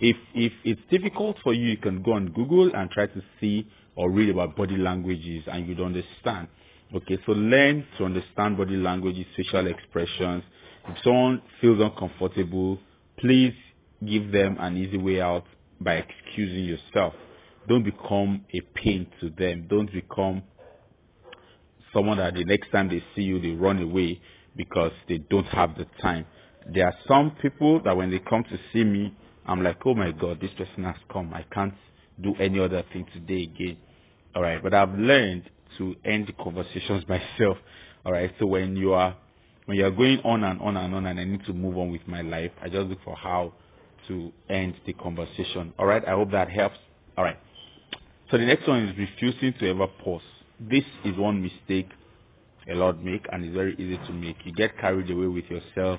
If 0.00 0.16
if 0.34 0.52
it's 0.64 0.80
difficult 0.90 1.38
for 1.42 1.54
you, 1.54 1.70
you 1.70 1.76
can 1.78 2.02
go 2.02 2.12
on 2.12 2.28
Google 2.28 2.70
and 2.74 2.90
try 2.90 3.06
to 3.06 3.22
see 3.40 3.66
or 3.96 4.10
read 4.10 4.30
about 4.30 4.56
body 4.56 4.76
languages 4.76 5.42
and 5.46 5.66
you'd 5.66 5.80
understand. 5.80 6.48
Okay, 6.94 7.18
so 7.26 7.32
learn 7.32 7.84
to 7.98 8.04
understand 8.04 8.56
body 8.56 8.76
languages, 8.76 9.26
facial 9.36 9.66
expressions, 9.66 10.44
if 10.88 10.96
someone 11.02 11.42
feels 11.60 11.80
uncomfortable, 11.80 12.78
please 13.18 13.54
give 14.06 14.30
them 14.30 14.56
an 14.60 14.76
easy 14.76 14.98
way 14.98 15.20
out 15.20 15.44
by 15.80 15.94
excusing 15.96 16.64
yourself. 16.64 17.14
Don't 17.68 17.82
become 17.82 18.44
a 18.54 18.60
pain 18.78 19.06
to 19.20 19.30
them. 19.30 19.66
Don't 19.68 19.92
become 19.92 20.42
someone 21.92 22.18
that 22.18 22.34
the 22.34 22.44
next 22.44 22.70
time 22.70 22.88
they 22.88 23.02
see 23.14 23.22
you, 23.22 23.40
they 23.40 23.50
run 23.50 23.82
away 23.82 24.20
because 24.54 24.92
they 25.08 25.18
don't 25.18 25.46
have 25.46 25.76
the 25.76 25.86
time. 26.00 26.24
There 26.72 26.86
are 26.86 26.94
some 27.08 27.32
people 27.42 27.82
that 27.82 27.96
when 27.96 28.10
they 28.10 28.20
come 28.20 28.44
to 28.44 28.58
see 28.72 28.84
me, 28.84 29.14
I'm 29.44 29.62
like, 29.62 29.78
oh 29.84 29.94
my 29.94 30.12
God, 30.12 30.40
this 30.40 30.50
person 30.56 30.84
has 30.84 30.96
come. 31.12 31.32
I 31.34 31.44
can't 31.52 31.74
do 32.20 32.34
any 32.40 32.60
other 32.60 32.84
thing 32.92 33.06
today 33.12 33.42
again. 33.42 33.76
All 34.36 34.42
right. 34.42 34.62
But 34.62 34.74
I've 34.74 34.94
learned 34.94 35.50
to 35.78 35.96
end 36.04 36.32
conversations 36.38 37.04
myself. 37.08 37.56
All 38.04 38.12
right. 38.12 38.30
So 38.38 38.46
when 38.46 38.76
you 38.76 38.92
are 38.92 39.16
when 39.64 39.78
you're 39.78 39.90
going 39.90 40.20
on 40.24 40.44
and 40.44 40.60
on 40.60 40.76
and 40.76 40.94
on 40.94 41.06
and 41.06 41.18
I 41.18 41.24
need 41.24 41.44
to 41.46 41.52
move 41.52 41.76
on 41.76 41.90
with 41.90 42.06
my 42.06 42.20
life, 42.20 42.52
I 42.62 42.68
just 42.68 42.86
look 42.86 43.02
for 43.02 43.16
how 43.16 43.54
to 44.08 44.32
end 44.48 44.74
the 44.86 44.92
conversation. 44.92 45.72
All 45.78 45.86
right, 45.86 46.06
I 46.06 46.12
hope 46.12 46.30
that 46.30 46.48
helps. 46.48 46.76
All 47.18 47.24
right. 47.24 47.38
So 48.30 48.38
the 48.38 48.44
next 48.44 48.68
one 48.68 48.84
is 48.84 48.96
refusing 48.96 49.54
to 49.58 49.70
ever 49.70 49.88
pause. 49.88 50.22
This 50.60 50.84
is 51.04 51.16
one 51.16 51.42
mistake 51.42 51.88
a 52.68 52.74
lot 52.74 53.02
make 53.02 53.26
and 53.32 53.44
it's 53.44 53.54
very 53.54 53.74
easy 53.74 53.98
to 54.06 54.12
make. 54.12 54.36
You 54.44 54.52
get 54.52 54.78
carried 54.78 55.10
away 55.10 55.26
with 55.26 55.44
yourself 55.46 55.98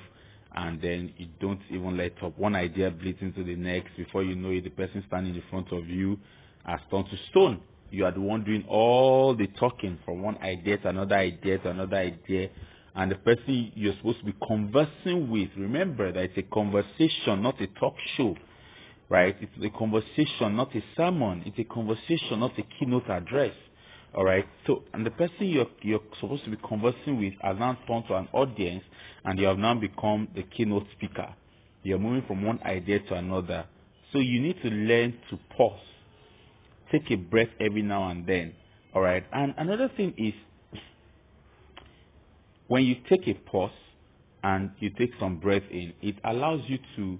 and 0.55 0.81
then 0.81 1.13
you 1.17 1.27
don't 1.41 1.59
even 1.69 1.97
let 1.97 2.21
up. 2.23 2.37
One 2.37 2.55
idea 2.55 2.91
bleeds 2.91 3.19
into 3.21 3.43
the 3.43 3.55
next. 3.55 3.97
Before 3.97 4.23
you 4.23 4.35
know 4.35 4.51
it, 4.51 4.63
the 4.63 4.69
person 4.69 5.03
standing 5.07 5.35
in 5.35 5.43
front 5.49 5.71
of 5.73 5.87
you 5.87 6.17
has 6.65 6.79
turned 6.89 7.05
to 7.09 7.17
stone. 7.31 7.61
You 7.91 8.05
are 8.05 8.11
the 8.11 8.21
one 8.21 8.43
doing 8.43 8.65
all 8.67 9.35
the 9.35 9.47
talking 9.59 9.97
from 10.05 10.21
one 10.21 10.37
idea 10.37 10.77
to 10.79 10.89
another 10.89 11.15
idea 11.15 11.57
to 11.59 11.69
another 11.69 11.97
idea 11.97 12.49
and 12.97 13.11
the 13.11 13.15
person 13.15 13.71
you're 13.75 13.95
supposed 13.97 14.19
to 14.19 14.25
be 14.25 14.35
conversing 14.45 15.29
with. 15.29 15.49
Remember 15.55 16.11
that 16.11 16.23
it's 16.23 16.37
a 16.37 16.41
conversation, 16.41 17.43
not 17.43 17.61
a 17.61 17.67
talk 17.79 17.93
show, 18.17 18.35
right? 19.07 19.35
It's 19.39 19.51
a 19.63 19.77
conversation, 19.77 20.55
not 20.55 20.75
a 20.75 20.83
sermon. 20.97 21.43
It's 21.45 21.59
a 21.59 21.63
conversation, 21.63 22.39
not 22.39 22.57
a 22.57 22.63
keynote 22.63 23.07
address. 23.07 23.53
All 24.15 24.25
right. 24.25 24.45
So, 24.65 24.83
and 24.93 25.05
the 25.05 25.11
person 25.11 25.45
you're 25.45 25.67
you're 25.83 26.01
supposed 26.19 26.43
to 26.45 26.49
be 26.49 26.57
conversing 26.67 27.19
with 27.19 27.33
has 27.41 27.57
now 27.59 27.77
turned 27.87 28.05
to 28.07 28.15
an 28.15 28.27
audience, 28.33 28.83
and 29.23 29.37
you 29.39 29.45
have 29.45 29.59
now 29.59 29.75
become 29.75 30.27
the 30.35 30.41
keynote 30.41 30.87
speaker. 30.95 31.35
You're 31.83 31.99
moving 31.99 32.23
from 32.27 32.43
one 32.43 32.59
idea 32.65 32.99
to 32.99 33.13
another. 33.13 33.65
So 34.11 34.17
you 34.17 34.41
need 34.41 34.59
to 34.63 34.69
learn 34.69 35.13
to 35.29 35.37
pause, 35.55 35.79
take 36.91 37.09
a 37.11 37.15
breath 37.15 37.49
every 37.59 37.81
now 37.81 38.09
and 38.09 38.25
then. 38.25 38.53
All 38.93 39.01
right. 39.01 39.23
And 39.31 39.53
another 39.57 39.89
thing 39.95 40.13
is 40.17 40.33
when 42.67 42.83
you 42.83 42.95
take 43.09 43.27
a 43.27 43.33
pause 43.33 43.71
and 44.43 44.71
you 44.79 44.89
take 44.97 45.11
some 45.19 45.37
breath 45.37 45.63
in, 45.71 45.93
it 46.01 46.15
allows 46.23 46.61
you 46.67 46.77
to 46.95 47.19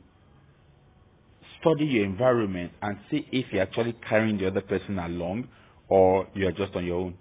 study 1.60 1.86
your 1.86 2.06
environment 2.06 2.72
and 2.82 2.98
see 3.10 3.28
if 3.32 3.46
you're 3.52 3.64
actually 3.64 3.96
carrying 4.08 4.38
the 4.38 4.48
other 4.48 4.62
person 4.62 5.00
along 5.00 5.48
or 5.90 6.28
you're 6.34 6.52
just 6.52 6.76
on 6.76 6.86
your 6.86 6.98
own. 6.98 7.16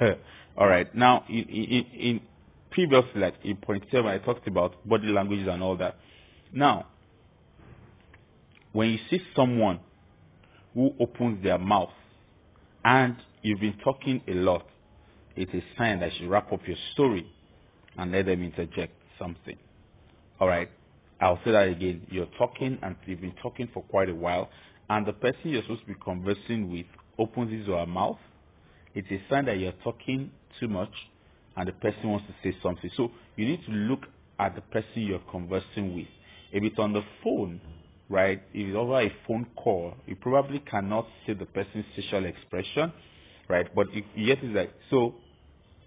All 0.56 0.66
right. 0.66 0.94
Now, 0.94 1.24
in, 1.28 1.44
in, 1.44 1.84
in 1.98 2.20
previously, 2.70 3.20
like 3.20 3.34
in 3.44 3.56
point 3.56 3.84
seven, 3.90 4.06
I 4.06 4.18
talked 4.18 4.46
about 4.46 4.86
body 4.88 5.08
languages 5.08 5.48
and 5.50 5.62
all 5.62 5.76
that. 5.78 5.96
Now, 6.52 6.86
when 8.72 8.90
you 8.90 8.98
see 9.08 9.20
someone 9.34 9.80
who 10.74 10.92
opens 11.00 11.42
their 11.42 11.58
mouth 11.58 11.90
and 12.84 13.16
you've 13.42 13.60
been 13.60 13.78
talking 13.84 14.22
a 14.28 14.34
lot, 14.34 14.66
it's 15.36 15.52
a 15.54 15.62
sign 15.78 16.00
that 16.00 16.14
you 16.20 16.28
wrap 16.28 16.52
up 16.52 16.60
your 16.66 16.76
story 16.92 17.26
and 17.96 18.12
let 18.12 18.26
them 18.26 18.42
interject 18.42 18.94
something. 19.18 19.56
All 20.40 20.48
right. 20.48 20.70
I'll 21.20 21.40
say 21.44 21.52
that 21.52 21.68
again. 21.68 22.06
You're 22.10 22.28
talking 22.38 22.78
and 22.82 22.96
you've 23.06 23.20
been 23.20 23.34
talking 23.42 23.68
for 23.72 23.82
quite 23.84 24.08
a 24.08 24.14
while, 24.14 24.48
and 24.88 25.06
the 25.06 25.12
person 25.12 25.40
you're 25.44 25.62
supposed 25.62 25.82
to 25.82 25.88
be 25.88 25.94
conversing 26.02 26.70
with 26.72 26.86
opens 27.18 27.52
his 27.52 27.68
or 27.68 27.78
her 27.80 27.86
mouth. 27.86 28.18
It's 28.94 29.08
a 29.10 29.22
sign 29.30 29.44
that 29.46 29.58
you're 29.58 29.74
talking 29.84 30.30
too 30.58 30.68
much, 30.68 30.92
and 31.56 31.68
the 31.68 31.72
person 31.72 32.10
wants 32.10 32.26
to 32.26 32.34
say 32.42 32.56
something. 32.62 32.90
So 32.96 33.10
you 33.36 33.46
need 33.46 33.64
to 33.66 33.72
look 33.72 34.06
at 34.38 34.54
the 34.54 34.62
person 34.62 35.02
you're 35.02 35.22
conversing 35.30 35.94
with. 35.94 36.08
If 36.52 36.64
it's 36.64 36.78
on 36.78 36.92
the 36.94 37.02
phone, 37.22 37.60
right? 38.10 38.42
If 38.54 38.68
it's 38.68 38.76
over 38.76 39.00
a 39.02 39.12
phone 39.28 39.48
call, 39.56 39.94
you 40.06 40.16
probably 40.16 40.60
cannot 40.60 41.06
see 41.26 41.34
the 41.34 41.46
person's 41.46 41.86
facial 41.96 42.26
expression, 42.26 42.92
right? 43.48 43.66
But 43.74 43.88
if, 43.94 44.04
yet 44.16 44.40
it's 44.42 44.56
like 44.56 44.74
so. 44.90 45.16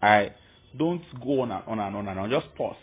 I 0.03 0.33
don't 0.77 1.03
go 1.23 1.41
on 1.41 1.51
and 1.51 1.63
on 1.67 1.79
and 1.79 1.97
on 1.97 2.09
and 2.09 2.19
on. 2.21 2.31
Just 2.31 2.55
pause. 2.55 2.77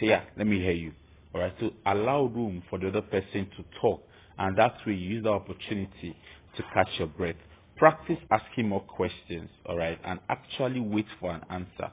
Say, 0.00 0.08
yeah, 0.08 0.24
let 0.38 0.46
me 0.48 0.58
hear 0.60 0.72
you. 0.72 0.92
All 1.34 1.42
right. 1.42 1.54
So 1.60 1.72
allow 1.86 2.24
room 2.26 2.62
for 2.70 2.78
the 2.80 2.88
other 2.88 3.02
person 3.02 3.48
to 3.58 3.64
talk, 3.82 4.02
and 4.38 4.58
that's 4.58 4.76
where 4.86 4.94
you 4.96 5.16
use 5.16 5.24
the 5.24 5.30
opportunity 5.30 6.16
to 6.56 6.64
catch 6.74 6.90
your 6.98 7.08
breath. 7.08 7.36
Practice 7.78 8.18
asking 8.32 8.68
more 8.68 8.82
questions. 8.82 9.50
All 9.66 9.78
right, 9.78 9.98
and 10.04 10.20
actually 10.30 10.80
wait 10.80 11.06
for 11.20 11.32
an 11.32 11.42
answer. 11.50 11.92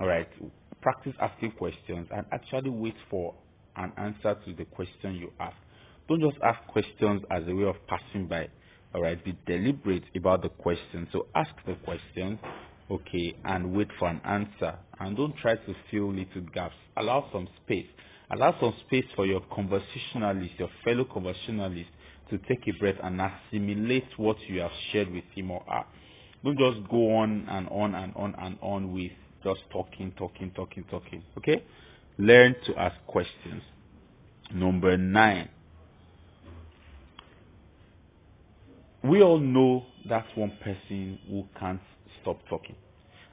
All 0.00 0.08
right. 0.08 0.28
Practice 0.82 1.14
asking 1.20 1.52
questions 1.52 2.08
and 2.12 2.26
actually 2.32 2.70
wait 2.70 2.96
for 3.10 3.34
an 3.76 3.92
answer 3.98 4.36
to 4.46 4.54
the 4.54 4.66
question 4.66 5.16
you 5.16 5.32
ask. 5.40 5.56
Don't 6.08 6.20
just 6.20 6.38
ask 6.42 6.58
questions 6.68 7.22
as 7.30 7.42
a 7.46 7.54
way 7.54 7.64
of 7.64 7.76
passing 7.86 8.26
by. 8.26 8.48
All 8.94 9.02
right. 9.02 9.22
Be 9.24 9.36
deliberate 9.46 10.04
about 10.16 10.42
the 10.42 10.48
question. 10.48 11.08
So 11.12 11.26
ask 11.34 11.50
the 11.66 11.74
questions 11.84 12.38
okay, 12.90 13.34
and 13.44 13.72
wait 13.74 13.88
for 13.98 14.08
an 14.08 14.20
answer. 14.24 14.78
And 15.00 15.16
don't 15.16 15.36
try 15.36 15.56
to 15.56 15.74
fill 15.90 16.12
little 16.12 16.42
gaps. 16.52 16.74
Allow 16.96 17.28
some 17.32 17.48
space. 17.64 17.86
Allow 18.30 18.58
some 18.60 18.74
space 18.86 19.04
for 19.16 19.26
your 19.26 19.40
conversationalist, 19.54 20.54
your 20.58 20.68
fellow 20.84 21.04
conversationalist, 21.04 21.88
to 22.30 22.38
take 22.38 22.66
a 22.68 22.78
breath 22.78 22.96
and 23.02 23.20
assimilate 23.20 24.06
what 24.16 24.36
you 24.48 24.60
have 24.60 24.70
shared 24.92 25.10
with 25.10 25.24
him 25.34 25.50
or 25.50 25.62
her. 25.68 25.84
Don't 26.44 26.58
just 26.58 26.88
go 26.90 27.16
on 27.16 27.46
and 27.48 27.68
on 27.68 27.94
and 27.94 28.12
on 28.16 28.34
and 28.38 28.58
on 28.60 28.92
with 28.92 29.12
just 29.42 29.60
talking, 29.72 30.12
talking, 30.18 30.50
talking, 30.54 30.84
talking. 30.90 31.22
Okay? 31.38 31.64
Learn 32.18 32.54
to 32.66 32.76
ask 32.76 32.96
questions. 33.06 33.62
Number 34.52 34.96
nine. 34.96 35.48
We 39.18 39.24
all 39.24 39.40
know 39.40 39.84
that 40.08 40.26
one 40.36 40.56
person 40.62 41.18
who 41.28 41.44
can't 41.58 41.80
stop 42.22 42.38
talking. 42.48 42.76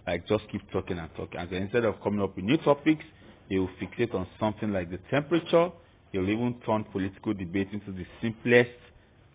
like 0.08 0.28
just 0.28 0.50
keep 0.52 0.68
talking 0.72 0.98
and 0.98 1.12
talking. 1.16 1.40
And 1.40 1.52
instead 1.52 1.86
of 1.86 2.02
coming 2.02 2.22
up 2.24 2.36
with 2.36 2.44
new 2.44 2.58
topics, 2.58 3.06
they 3.52 3.60
will 3.60 3.70
fixate 3.80 4.16
on 4.16 4.26
something 4.40 4.74
like 4.74 4.90
the 4.90 4.98
temperature. 5.12 5.70
They'll 6.12 6.28
even 6.28 6.56
turn 6.66 6.86
political 6.86 7.36
debate 7.36 7.68
into 7.72 7.92
the 7.92 8.04
simplest 8.20 8.72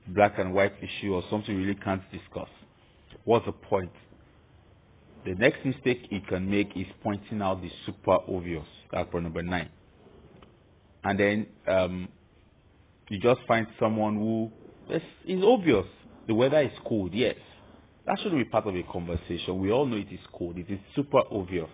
black 0.08 0.40
and 0.40 0.52
white 0.52 0.72
issue 0.82 1.14
or 1.14 1.22
something 1.30 1.54
we 1.54 1.62
really 1.62 1.78
can't 1.78 2.02
discuss. 2.10 2.48
What's 3.22 3.46
the 3.46 3.52
point? 3.52 3.92
The 5.24 5.36
next 5.36 5.64
mistake 5.64 6.08
he 6.10 6.18
can 6.18 6.50
make 6.50 6.76
is 6.76 6.86
pointing 7.00 7.42
out 7.42 7.62
the 7.62 7.70
super 7.86 8.18
obvious. 8.26 8.66
That's 8.90 9.08
point 9.08 9.22
number 9.22 9.44
nine. 9.44 9.68
And 11.04 11.16
then 11.16 11.46
um, 11.68 12.08
you 13.08 13.20
just 13.20 13.40
find 13.46 13.68
someone 13.78 14.16
who 14.16 14.50
is 15.24 15.44
obvious. 15.44 15.86
The 16.26 16.34
weather 16.34 16.60
is 16.60 16.72
cold, 16.86 17.12
yes. 17.14 17.36
That 18.06 18.18
should 18.22 18.32
be 18.32 18.44
part 18.44 18.66
of 18.66 18.74
a 18.74 18.82
conversation. 18.84 19.60
We 19.60 19.70
all 19.70 19.86
know 19.86 19.96
it 19.96 20.10
is 20.10 20.20
cold. 20.32 20.58
It 20.58 20.70
is 20.70 20.78
super 20.94 21.22
obvious. 21.30 21.68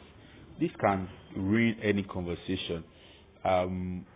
This 0.60 0.70
can 0.80 1.08
ruin 1.36 1.76
any 1.82 2.02
conversation. 2.02 2.84
Um, 3.44 4.06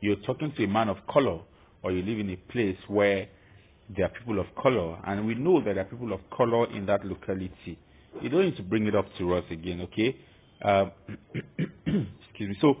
you're 0.00 0.16
talking 0.16 0.52
to 0.56 0.64
a 0.64 0.68
man 0.68 0.88
of 0.88 0.98
color, 1.10 1.40
or 1.82 1.92
you 1.92 2.02
live 2.02 2.18
in 2.18 2.30
a 2.30 2.36
place 2.52 2.76
where 2.88 3.28
there 3.94 4.06
are 4.06 4.10
people 4.10 4.38
of 4.38 4.46
color, 4.62 4.98
and 5.06 5.26
we 5.26 5.34
know 5.34 5.60
that 5.60 5.74
there 5.74 5.84
are 5.84 5.88
people 5.88 6.12
of 6.12 6.20
color 6.30 6.70
in 6.74 6.86
that 6.86 7.04
locality. 7.04 7.78
You 8.20 8.28
don't 8.28 8.44
need 8.44 8.56
to 8.56 8.62
bring 8.62 8.86
it 8.86 8.94
up 8.94 9.06
to 9.18 9.34
us 9.34 9.44
again, 9.50 9.80
okay? 9.82 10.16
Um, 10.62 10.92
excuse 12.28 12.50
me. 12.50 12.56
So 12.60 12.76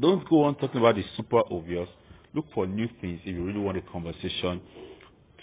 don't 0.00 0.28
go 0.28 0.44
on 0.44 0.54
talking 0.56 0.80
about 0.80 0.96
the 0.96 1.04
super 1.16 1.42
obvious. 1.50 1.88
Look 2.34 2.46
for 2.54 2.66
new 2.66 2.88
things 3.00 3.20
if 3.24 3.34
you 3.34 3.44
really 3.44 3.60
want 3.60 3.78
a 3.78 3.82
conversation 3.82 4.60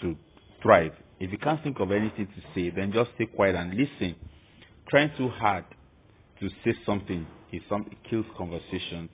to 0.04 0.16
thrive. 0.62 0.92
If 1.18 1.32
you 1.32 1.38
can't 1.38 1.62
think 1.62 1.80
of 1.80 1.90
anything 1.90 2.26
to 2.26 2.42
say, 2.54 2.70
then 2.70 2.92
just 2.92 3.10
stay 3.14 3.26
quiet 3.26 3.56
and 3.56 3.70
listen. 3.70 4.14
Trying 4.88 5.10
too 5.16 5.28
hard 5.28 5.64
to 6.40 6.48
say 6.64 6.74
something 6.84 7.26
is 7.52 7.62
some 7.68 7.86
it 7.90 7.98
kills 8.08 8.26
conversations. 8.36 9.10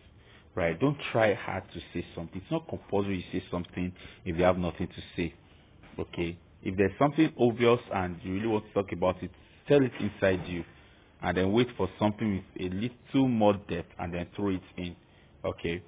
Right? 0.55 0.79
Don't 0.79 0.97
try 1.13 1.35
hard 1.35 1.63
to 1.73 1.81
say 1.95 2.05
something. 2.15 2.41
It's 2.43 2.51
not 2.51 2.69
compulsory 2.69 3.19
you 3.19 3.41
say 3.41 3.45
something 3.51 3.93
if 4.25 4.37
you 4.37 4.43
have 4.43 4.59
nothing 4.59 4.89
to 4.89 5.03
say. 5.17 5.33
Okay? 5.99 6.37
If 6.63 6.77
there's 6.77 6.93
something 6.99 7.33
obvious 7.39 7.79
and 7.95 8.17
you 8.23 8.35
really 8.35 8.49
want 8.49 8.67
to 8.67 8.73
talk 8.73 8.93
about 8.93 9.23
it, 9.23 9.31
tell 9.69 9.83
it 9.83 9.93
inside 10.01 10.47
you 10.49 10.65
and 11.23 11.37
then 11.37 11.53
wait 11.53 11.69
for 11.77 11.89
something 11.99 12.43
with 12.59 12.73
a 12.73 12.75
little 12.75 13.29
more 13.29 13.55
depth 13.69 13.93
and 13.99 14.13
then 14.13 14.27
throw 14.35 14.51
it 14.51 14.63
in. 14.77 14.97
Okay? 15.45 15.83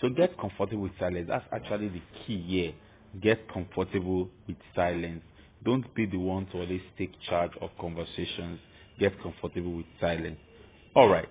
So 0.00 0.08
get 0.10 0.38
comfortable 0.38 0.84
with 0.84 0.92
silence. 0.98 1.26
That's 1.28 1.44
actually 1.52 1.88
the 1.88 2.02
key 2.24 2.40
here. 2.46 2.72
Get 3.22 3.48
comfortable 3.52 4.28
with 4.46 4.56
silence. 4.74 5.22
Don't 5.64 5.92
be 5.94 6.06
the 6.06 6.18
one 6.18 6.46
to 6.46 6.58
always 6.58 6.82
take 6.98 7.12
charge 7.28 7.52
of 7.60 7.70
conversations. 7.80 8.58
Get 8.98 9.20
comfortable 9.22 9.76
with 9.76 9.86
silence. 10.00 10.38
All 10.94 11.08
right. 11.08 11.28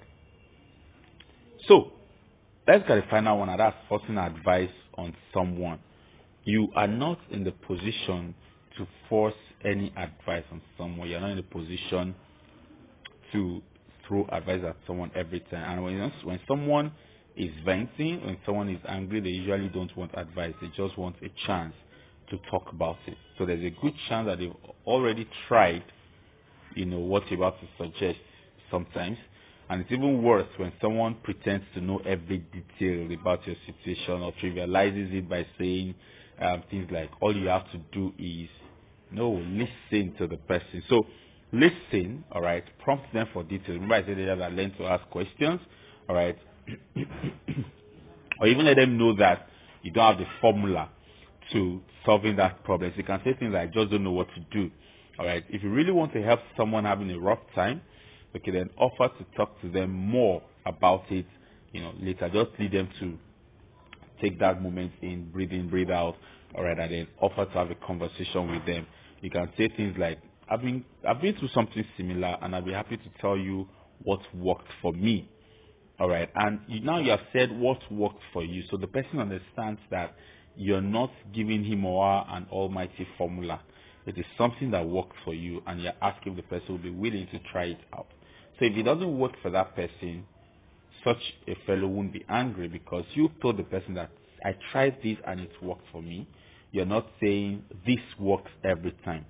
So, 1.68 1.92
let's 2.68 2.88
get 2.88 2.96
the 2.96 3.04
final 3.10 3.40
one, 3.40 3.56
that's 3.58 3.76
forcing 3.88 4.18
advice 4.18 4.72
on 4.98 5.16
someone. 5.34 5.80
You 6.46 6.70
are 6.76 6.88
not 6.88 7.20
in 7.32 7.44
the 7.44 7.52
position 7.52 8.36
to 8.78 8.88
force 9.08 9.34
any 9.64 9.94
advice 9.96 10.44
on 10.52 10.62
someone. 10.78 11.08
You're 11.08 11.22
not 11.22 11.32
in 11.32 11.38
the 11.38 11.44
position 11.44 12.16
to 13.32 13.62
throw 14.08 14.28
advice 14.32 14.62
at 14.68 14.76
someone 14.86 15.12
every 15.16 15.40
time. 15.40 15.78
And 15.78 15.84
when, 15.84 16.12
when 16.24 16.40
someone 16.48 16.92
is 17.36 17.52
venting, 17.66 18.26
when 18.26 18.38
someone 18.46 18.70
is 18.70 18.80
angry, 18.88 19.20
they 19.20 19.30
usually 19.30 19.70
don't 19.70 19.96
want 19.98 20.12
advice. 20.16 20.54
They 20.62 20.68
just 20.76 20.98
want 20.98 21.16
a 21.24 21.30
chance 21.48 21.74
to 22.30 22.38
talk 22.50 22.72
about 22.72 22.98
it. 23.08 23.18
So 23.38 23.46
there's 23.46 23.64
a 23.64 23.70
good 23.82 23.94
chance 24.08 24.28
that 24.28 24.40
they've 24.40 24.54
already 24.86 25.28
tried, 25.48 25.84
you 26.76 26.86
know, 26.86 27.00
what 27.00 27.30
you're 27.30 27.40
about 27.40 27.60
to 27.62 27.68
suggest 27.78 28.20
sometimes. 28.70 29.18
And 29.70 29.82
it's 29.82 29.92
even 29.92 30.22
worse 30.22 30.48
when 30.58 30.72
someone 30.82 31.18
pretends 31.24 31.66
to 31.74 31.82
know 31.82 32.00
every 32.06 32.40
detail 32.40 33.12
about 33.20 33.46
your 33.48 33.56
situation 33.66 34.22
or 34.22 34.34
trivializes 34.34 35.14
it 35.14 35.30
by 35.30 35.46
saying 35.58 35.96
um, 36.40 36.64
things 36.70 36.90
like, 36.92 37.10
all 37.22 37.36
you 37.36 37.48
have 37.48 37.72
to 37.72 37.78
do 37.92 38.14
is, 38.20 38.50
no, 39.12 39.32
listen 39.32 40.14
to 40.18 40.28
the 40.28 40.38
person. 40.38 40.84
So 40.90 41.06
listen, 41.52 42.24
all 42.32 42.42
right, 42.42 42.64
prompt 42.84 43.14
them 43.14 43.28
for 43.34 43.44
details. 43.44 43.80
Remember 43.80 43.96
I 43.96 44.06
said 44.06 44.18
that 44.18 44.52
learn 44.54 44.74
to 44.78 44.86
ask 44.86 45.08
questions, 45.10 45.60
all 46.10 46.16
right, 46.16 46.38
or 48.40 48.48
even 48.48 48.66
let 48.66 48.78
them 48.78 48.98
know 48.98 49.16
that 49.16 49.48
you 49.82 49.92
don't 49.92 50.18
have 50.18 50.20
the 50.20 50.32
formula 50.42 50.90
to 51.52 51.82
solving 52.06 52.36
that 52.38 52.64
problem. 52.64 52.92
So 52.92 52.98
you 52.98 53.04
can 53.04 53.22
say 53.24 53.34
things 53.34 53.54
like, 53.54 53.70
I 53.70 53.72
just 53.72 53.92
don't 53.92 54.04
know 54.04 54.12
what 54.12 54.28
to 54.36 54.42
do. 54.52 54.72
All 55.20 55.26
right. 55.26 55.44
If 55.50 55.64
you 55.64 55.70
really 55.70 55.92
want 55.92 56.14
to 56.14 56.24
help 56.24 56.40
someone 56.58 56.86
having 56.86 57.12
a 57.12 57.20
rough 57.20 57.40
time, 57.54 57.82
okay, 58.36 58.52
then 58.52 58.70
offer 58.78 59.10
to 59.18 59.26
talk 59.38 59.60
to 59.62 59.70
them 59.70 59.92
more 59.92 60.42
about 60.66 61.04
it, 61.12 61.26
you 61.72 61.82
know, 61.82 61.94
later. 62.00 62.30
Just 62.34 62.60
lead 62.60 62.72
them 62.72 62.90
to 63.00 63.18
take 64.22 64.40
that 64.40 64.62
moment 64.62 64.92
in, 65.02 65.30
breathe 65.32 65.52
in, 65.52 65.70
breathe 65.70 65.92
out, 65.92 66.16
all 66.56 66.64
right, 66.64 66.80
and 66.80 66.92
then 66.92 67.08
offer 67.20 67.46
to 67.46 67.52
have 67.52 67.72
a 67.72 67.76
conversation 67.76 68.52
with 68.52 68.66
them. 68.66 68.88
You 69.22 69.30
can 69.30 69.50
say 69.58 69.70
things 69.76 69.96
like, 69.98 70.20
I've 70.50 70.62
been, 70.62 70.84
I've 71.08 71.22
been 71.22 71.36
through 71.38 71.50
something 71.54 71.84
similar 71.98 72.38
and 72.42 72.56
I'd 72.56 72.66
be 72.66 72.74
happy 72.74 72.98
to 72.98 73.10
tell 73.22 73.38
you 73.38 73.68
what 74.04 74.22
worked 74.36 74.68
for 74.82 74.94
me. 74.94 75.30
All 76.04 76.10
right. 76.10 76.30
And 76.36 76.60
you, 76.68 76.82
now 76.82 77.00
you 77.00 77.12
have 77.12 77.22
said 77.32 77.50
what 77.58 77.80
worked 77.90 78.20
for 78.34 78.44
you. 78.44 78.64
So 78.70 78.76
the 78.76 78.88
person 78.88 79.20
understands 79.20 79.80
that 79.90 80.14
you're 80.58 80.82
not 80.82 81.12
giving 81.34 81.64
him 81.64 81.86
or 81.86 82.06
her 82.06 82.26
an 82.36 82.46
almighty 82.52 83.08
formula. 83.18 83.62
It 84.06 84.18
is 84.18 84.26
something 84.38 84.72
that 84.72 84.86
works 84.86 85.16
for 85.24 85.34
you 85.34 85.64
and 85.66 85.82
you're 85.82 85.94
asking 86.02 86.36
the 86.36 86.42
person 86.42 86.74
will 86.74 86.78
be 86.80 86.90
willing 86.90 87.28
to 87.32 87.40
try 87.54 87.68
it 87.68 87.80
out. 87.96 88.08
So 88.60 88.66
if 88.66 88.76
it 88.76 88.84
doesn't 88.84 89.18
work 89.18 89.32
for 89.42 89.50
that 89.52 89.78
person, 89.78 90.26
such 91.06 91.22
a 91.48 91.56
fellow 91.66 91.88
won't 91.88 92.12
be 92.12 92.26
angry 92.28 92.68
because 92.68 93.06
you 93.14 93.30
told 93.42 93.56
the 93.56 93.64
person 93.64 93.94
that 93.94 94.12
I 94.44 94.58
tried 94.74 94.98
this 95.02 95.16
and 95.26 95.40
it 95.40 95.52
worked 95.62 95.88
for 95.94 96.02
me. 96.02 96.28
You're 96.74 96.86
not 96.86 97.08
saying 97.22 97.64
this 97.88 98.02
works 98.20 98.52
every 98.66 98.92
time. 99.06 99.26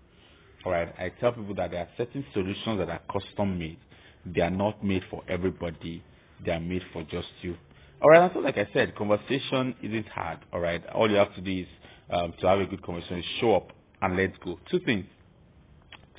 Alright, 0.65 0.91
I 0.97 1.09
tell 1.19 1.33
people 1.33 1.53
that 1.53 1.69
there 1.69 1.81
are 1.81 1.89
certain 1.97 2.25
solutions 2.33 2.79
that 2.79 2.89
are 2.89 3.01
custom 3.12 3.59
made. 3.59 3.77
They 4.25 4.41
are 4.41 4.49
not 4.49 4.83
made 4.83 5.03
for 5.12 5.21
everybody. 5.29 6.03
They 6.45 6.51
are 6.51 6.60
made 6.60 6.84
for 6.91 7.03
just 7.03 7.27
you. 7.41 7.56
All 8.01 8.10
right, 8.10 8.32
so 8.34 8.39
like 8.39 8.58
I 8.58 8.67
said, 8.73 8.95
conversation 8.95 9.75
isn't 9.82 10.08
hard. 10.10 10.39
All 10.51 10.60
right, 10.60 10.86
all 10.88 11.10
you 11.10 11.15
have 11.17 11.34
to 11.36 11.41
do 11.41 11.51
is 11.62 11.67
um, 12.10 12.34
to 12.41 12.47
have 12.47 12.60
a 12.60 12.65
good 12.65 12.84
conversation 12.84 13.19
is 13.19 13.25
show 13.39 13.56
up 13.56 13.71
and 14.01 14.17
let's 14.17 14.38
go. 14.43 14.60
Two 14.69 14.79
things. 14.79 15.06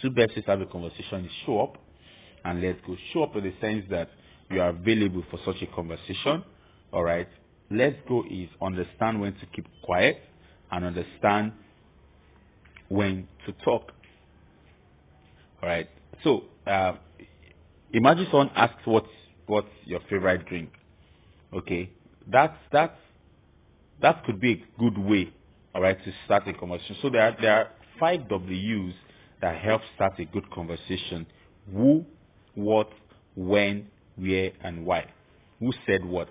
Two 0.00 0.10
best 0.10 0.34
ways 0.34 0.44
to 0.44 0.50
have 0.50 0.60
a 0.60 0.66
conversation 0.66 1.24
is 1.26 1.30
show 1.44 1.60
up 1.60 1.76
and 2.44 2.62
let's 2.62 2.78
go. 2.86 2.96
Show 3.12 3.24
up 3.24 3.36
in 3.36 3.44
the 3.44 3.52
sense 3.60 3.84
that 3.90 4.08
you 4.50 4.60
are 4.60 4.70
available 4.70 5.24
for 5.30 5.38
such 5.44 5.62
a 5.62 5.66
conversation. 5.74 6.42
All 6.92 7.04
right. 7.04 7.28
Let's 7.70 7.96
go 8.08 8.24
is 8.30 8.48
understand 8.62 9.20
when 9.20 9.34
to 9.34 9.46
keep 9.54 9.66
quiet 9.82 10.22
and 10.70 10.84
understand 10.84 11.52
when 12.88 13.28
to 13.46 13.52
talk. 13.64 13.92
All 15.62 15.68
right. 15.68 15.88
So 16.22 16.44
uh, 16.66 16.94
imagine 17.92 18.26
someone 18.30 18.50
asks 18.54 18.80
what's 18.84 19.08
what's 19.46 19.68
your 19.84 20.00
favorite 20.08 20.46
drink 20.46 20.70
Okay, 21.54 21.88
that's 22.26 22.56
that's 22.72 22.98
that 24.02 24.24
could 24.24 24.40
be 24.40 24.52
a 24.52 24.80
good 24.80 24.98
way, 24.98 25.32
all 25.72 25.82
right, 25.82 25.96
to 26.04 26.12
start 26.24 26.48
a 26.48 26.52
conversation. 26.52 26.96
So 27.00 27.10
there 27.10 27.22
are 27.22 27.36
there 27.40 27.52
are 27.54 27.68
five 28.00 28.28
W's 28.28 28.94
that 29.40 29.56
help 29.62 29.82
start 29.94 30.18
a 30.18 30.24
good 30.24 30.50
conversation: 30.50 31.26
who, 31.72 32.04
what, 32.56 32.90
when, 33.36 33.86
where, 34.16 34.50
and 34.62 34.84
why. 34.84 35.06
Who 35.60 35.72
said 35.86 36.04
what? 36.04 36.28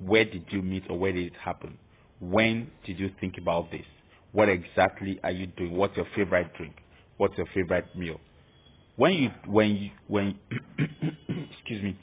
Where 0.00 0.26
did 0.26 0.44
you 0.50 0.60
meet 0.60 0.84
or 0.90 0.98
where 0.98 1.12
did 1.12 1.26
it 1.26 1.36
happen? 1.42 1.78
When 2.20 2.70
did 2.84 3.00
you 3.00 3.10
think 3.20 3.36
about 3.38 3.70
this? 3.70 3.86
What 4.32 4.50
exactly 4.50 5.18
are 5.24 5.30
you 5.30 5.46
doing? 5.46 5.74
What's 5.74 5.96
your 5.96 6.06
favorite 6.14 6.52
drink? 6.58 6.74
What's 7.16 7.36
your 7.38 7.46
favorite 7.54 7.96
meal? 7.96 8.20
When 8.96 9.14
you 9.14 9.30
when 9.46 9.70
you 9.76 9.90
when 10.08 10.38
excuse 11.50 11.82
me 11.82 11.96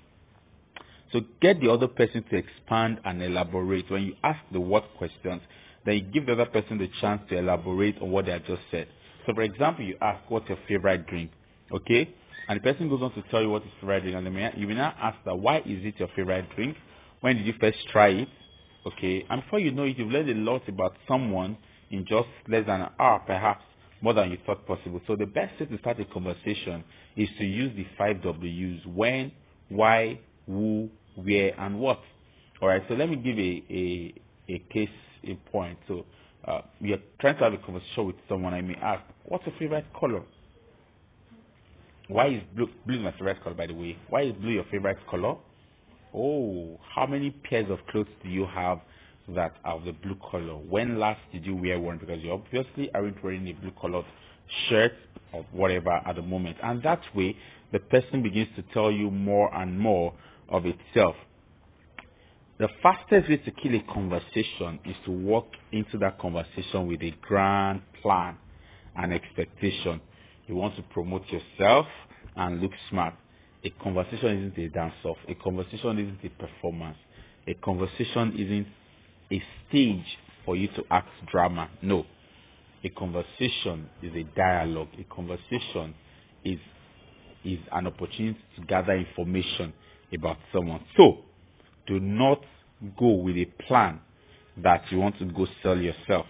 so 1.16 1.22
get 1.42 1.62
the 1.62 1.72
other 1.72 1.88
person 1.88 2.26
to 2.30 2.36
expand 2.36 3.00
and 3.06 3.24
elaborate. 3.24 3.90
When 3.90 4.04
you 4.04 4.16
ask 4.22 4.40
the 4.52 4.60
what 4.60 4.84
questions, 4.98 5.42
then 5.86 5.96
you 5.96 6.02
give 6.02 6.26
the 6.26 6.34
other 6.34 6.46
person 6.46 6.78
the 6.78 6.90
chance 7.00 7.22
to 7.30 7.38
elaborate 7.38 8.02
on 8.02 8.12
what 8.12 8.26
they 8.26 8.34
have 8.34 8.46
just 8.46 8.64
said. 8.70 8.90
So 9.26 9.34
for 9.34 9.44
example, 9.44 9.86
you 9.86 9.96
ask, 10.02 10.30
what's 10.30 10.50
your 10.50 10.58
favorite 10.68 11.08
drink? 11.08 11.32
Okay? 11.72 12.14
And 12.50 12.60
the 12.60 12.64
person 12.64 12.90
goes 12.90 13.02
on 13.02 13.14
to 13.14 13.24
tell 13.32 13.42
you 13.42 13.50
what 13.50 13.64
is 13.64 13.70
favorite 13.80 14.02
drink. 14.02 14.18
And 14.18 14.28
then 14.28 14.52
you 14.58 14.68
will 14.68 14.76
now 14.76 14.94
ask 15.02 15.18
that, 15.24 15.40
why 15.40 15.60
is 15.60 15.86
it 15.86 15.96
your 16.00 16.10
favorite 16.18 16.54
drink? 16.54 16.76
When 17.22 17.38
did 17.38 17.46
you 17.46 17.54
first 17.62 17.78
try 17.94 18.10
it? 18.10 18.28
Okay? 18.86 19.26
And 19.30 19.42
before 19.42 19.60
you 19.60 19.72
know 19.72 19.84
it, 19.84 19.98
you've 19.98 20.12
learned 20.12 20.30
a 20.30 20.34
lot 20.34 20.68
about 20.68 20.98
someone 21.08 21.58
in 21.92 22.06
just 22.06 22.28
less 22.50 22.66
than 22.66 22.82
an 22.82 22.90
hour, 23.00 23.24
perhaps 23.26 23.64
more 24.02 24.14
than 24.14 24.32
you 24.32 24.38
thought 24.46 24.68
possible. 24.68 25.00
So 25.08 25.16
the 25.16 25.26
best 25.26 25.58
way 25.62 25.66
to 25.68 25.78
start 25.80 25.98
a 26.02 26.06
conversation 26.06 26.84
is 27.16 27.30
to 27.38 27.46
use 27.46 27.74
the 27.78 27.86
five 27.98 28.22
W's. 28.22 28.82
When, 28.86 29.32
why, 29.70 30.20
who, 30.46 30.90
where, 31.16 31.60
and 31.60 31.80
what. 31.80 32.00
All 32.62 32.68
right. 32.68 32.84
So 32.88 32.96
let 32.96 33.10
me 33.10 33.16
give 33.18 33.38
a 33.38 33.64
a, 33.74 34.14
a 34.56 34.60
case 34.74 34.90
in 35.24 35.38
point. 35.52 35.78
So 35.88 36.06
uh, 36.48 36.62
we 36.82 36.94
are 36.94 37.00
trying 37.20 37.38
to 37.38 37.44
have 37.44 37.54
a 37.54 37.58
conversation 37.58 38.08
with 38.08 38.16
someone. 38.30 38.54
I 38.54 38.62
may 38.62 38.76
ask, 38.76 39.04
"What's 39.26 39.46
your 39.46 39.56
favorite 39.58 39.86
color?" 40.00 40.24
Why 42.08 42.28
is 42.28 42.44
blue, 42.56 42.70
blue 42.86 42.98
is 42.98 43.04
my 43.04 43.12
favorite 43.14 43.44
color, 43.44 43.56
by 43.56 43.66
the 43.66 43.74
way? 43.74 43.98
Why 44.10 44.22
is 44.24 44.34
blue 44.34 44.52
your 44.52 44.66
favorite 44.66 44.98
color? 45.10 45.36
Oh, 46.14 46.80
how 46.94 47.08
many 47.08 47.32
pairs 47.32 47.70
of 47.72 47.80
clothes 47.88 48.08
do 48.24 48.30
you 48.30 48.46
have 48.46 48.80
that 49.30 49.56
are 49.66 49.78
of 49.78 49.86
the 49.86 49.92
blue 49.92 50.16
color? 50.30 50.54
When 50.54 51.00
last 51.00 51.20
did 51.34 51.46
you 51.46 51.56
wear 51.56 51.80
one? 51.80 51.98
Because 51.98 52.22
you 52.22 52.32
obviously 52.32 52.92
aren't 52.94 53.24
wearing 53.24 53.48
a 53.48 53.54
blue 53.54 53.72
colored 53.82 54.06
shirt 54.70 54.94
or 55.34 55.46
whatever 55.52 55.90
at 56.06 56.16
the 56.16 56.22
moment. 56.22 56.58
And 56.62 56.84
that 56.84 57.02
way, 57.16 57.36
the 57.72 57.80
person 57.80 58.22
begins 58.22 58.50
to 58.56 58.64
tell 58.74 58.92
you 58.92 59.10
more 59.10 59.54
and 59.56 59.80
more 59.80 60.14
of 60.50 60.66
itself. 60.66 61.16
The 62.58 62.70
fastest 62.82 63.30
way 63.30 63.38
to 63.38 63.52
kill 63.52 63.76
a 63.76 63.84
conversation 63.94 64.80
is 64.86 64.96
to 65.06 65.12
walk 65.12 65.48
into 65.74 65.98
that 65.98 66.18
conversation 66.20 66.88
with 66.88 67.02
a 67.02 67.12
grand 67.22 67.82
plan 68.02 68.38
and 68.96 69.14
expectation. 69.14 70.00
You 70.48 70.56
want 70.56 70.78
to 70.78 70.84
promote 70.84 71.24
yourself 71.30 71.86
and 72.38 72.62
look 72.62 72.72
smart. 72.90 73.14
A 73.66 73.72
conversation 73.84 74.54
isn't 74.54 74.58
a 74.66 74.70
dance 74.70 74.94
off. 75.04 75.18
A 75.28 75.36
conversation 75.36 76.00
isn't 76.00 76.20
a 76.24 76.30
performance. 76.42 76.98
A 77.48 77.56
conversation 77.56 78.34
isn't 78.38 78.68
a 79.32 79.44
stage 79.68 80.18
for 80.46 80.56
you 80.56 80.68
to 80.70 80.84
act 80.92 81.10
drama. 81.32 81.70
No. 81.82 82.06
A 82.86 82.90
conversation 82.90 83.90
is 84.02 84.14
a 84.16 84.24
dialogue. 84.36 84.90
A 85.00 85.04
conversation 85.14 85.94
is 86.46 86.60
is 87.44 87.60
an 87.74 87.88
opportunity 87.88 88.40
to 88.56 88.66
gather 88.66 88.94
information 88.94 89.74
about 90.14 90.38
someone. 90.54 90.84
So, 90.98 91.20
do 91.88 92.00
not 92.00 92.42
go 93.00 93.14
with 93.16 93.38
a 93.38 93.46
plan 93.68 94.00
that 94.58 94.84
you 94.90 95.00
want 95.00 95.18
to 95.20 95.26
go 95.26 95.48
sell 95.64 95.78
yourself. 95.78 96.26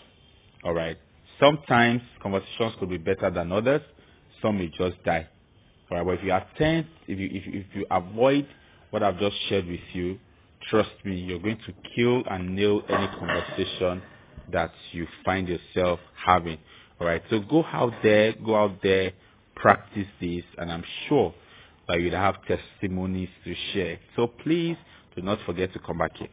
All 0.64 0.74
right. 0.74 0.98
Sometimes 1.40 2.02
conversations 2.22 2.74
could 2.80 2.90
be 2.90 2.98
better 2.98 3.30
than 3.30 3.52
others. 3.52 3.82
Some 4.42 4.58
may 4.58 4.68
just 4.70 5.04
die. 5.04 5.28
All 5.92 5.98
right. 5.98 6.06
But 6.06 6.14
if 6.16 6.24
you 6.24 6.34
attend, 6.34 6.88
if 7.08 7.20
you 7.20 7.30
if, 7.32 7.44
if 7.48 7.66
you 7.76 7.86
avoid 7.92 8.48
what 8.90 9.04
I've 9.04 9.20
just 9.20 9.36
shared 9.50 9.68
with 9.68 9.80
you, 9.94 10.20
trust 10.70 10.92
me, 11.04 11.16
you're 11.16 11.40
going 11.40 11.60
to 11.68 11.74
kill 11.96 12.24
and 12.30 12.56
nail 12.56 12.82
any 12.90 13.08
conversation 13.20 14.02
that 14.52 14.72
you 14.92 15.08
find 15.24 15.48
yourself 15.48 16.00
having. 16.26 16.58
All 17.00 17.08
right. 17.08 17.22
So 17.30 17.40
go 17.42 17.64
out 17.66 17.94
there, 18.02 18.34
go 18.34 18.56
out 18.56 18.82
there, 18.82 19.12
practice 19.56 20.08
this, 20.22 20.44
and 20.58 20.72
I'm 20.72 20.84
sure 21.08 21.34
that 21.88 22.02
you'll 22.02 22.16
have 22.16 22.36
testimonies 22.46 23.30
to 23.44 23.54
share. 23.74 24.00
So 24.16 24.28
please 24.28 24.78
do 25.16 25.22
not 25.22 25.40
forget 25.46 25.74
to 25.74 25.80
come 25.80 26.00
back 26.00 26.18
here. 26.18 26.30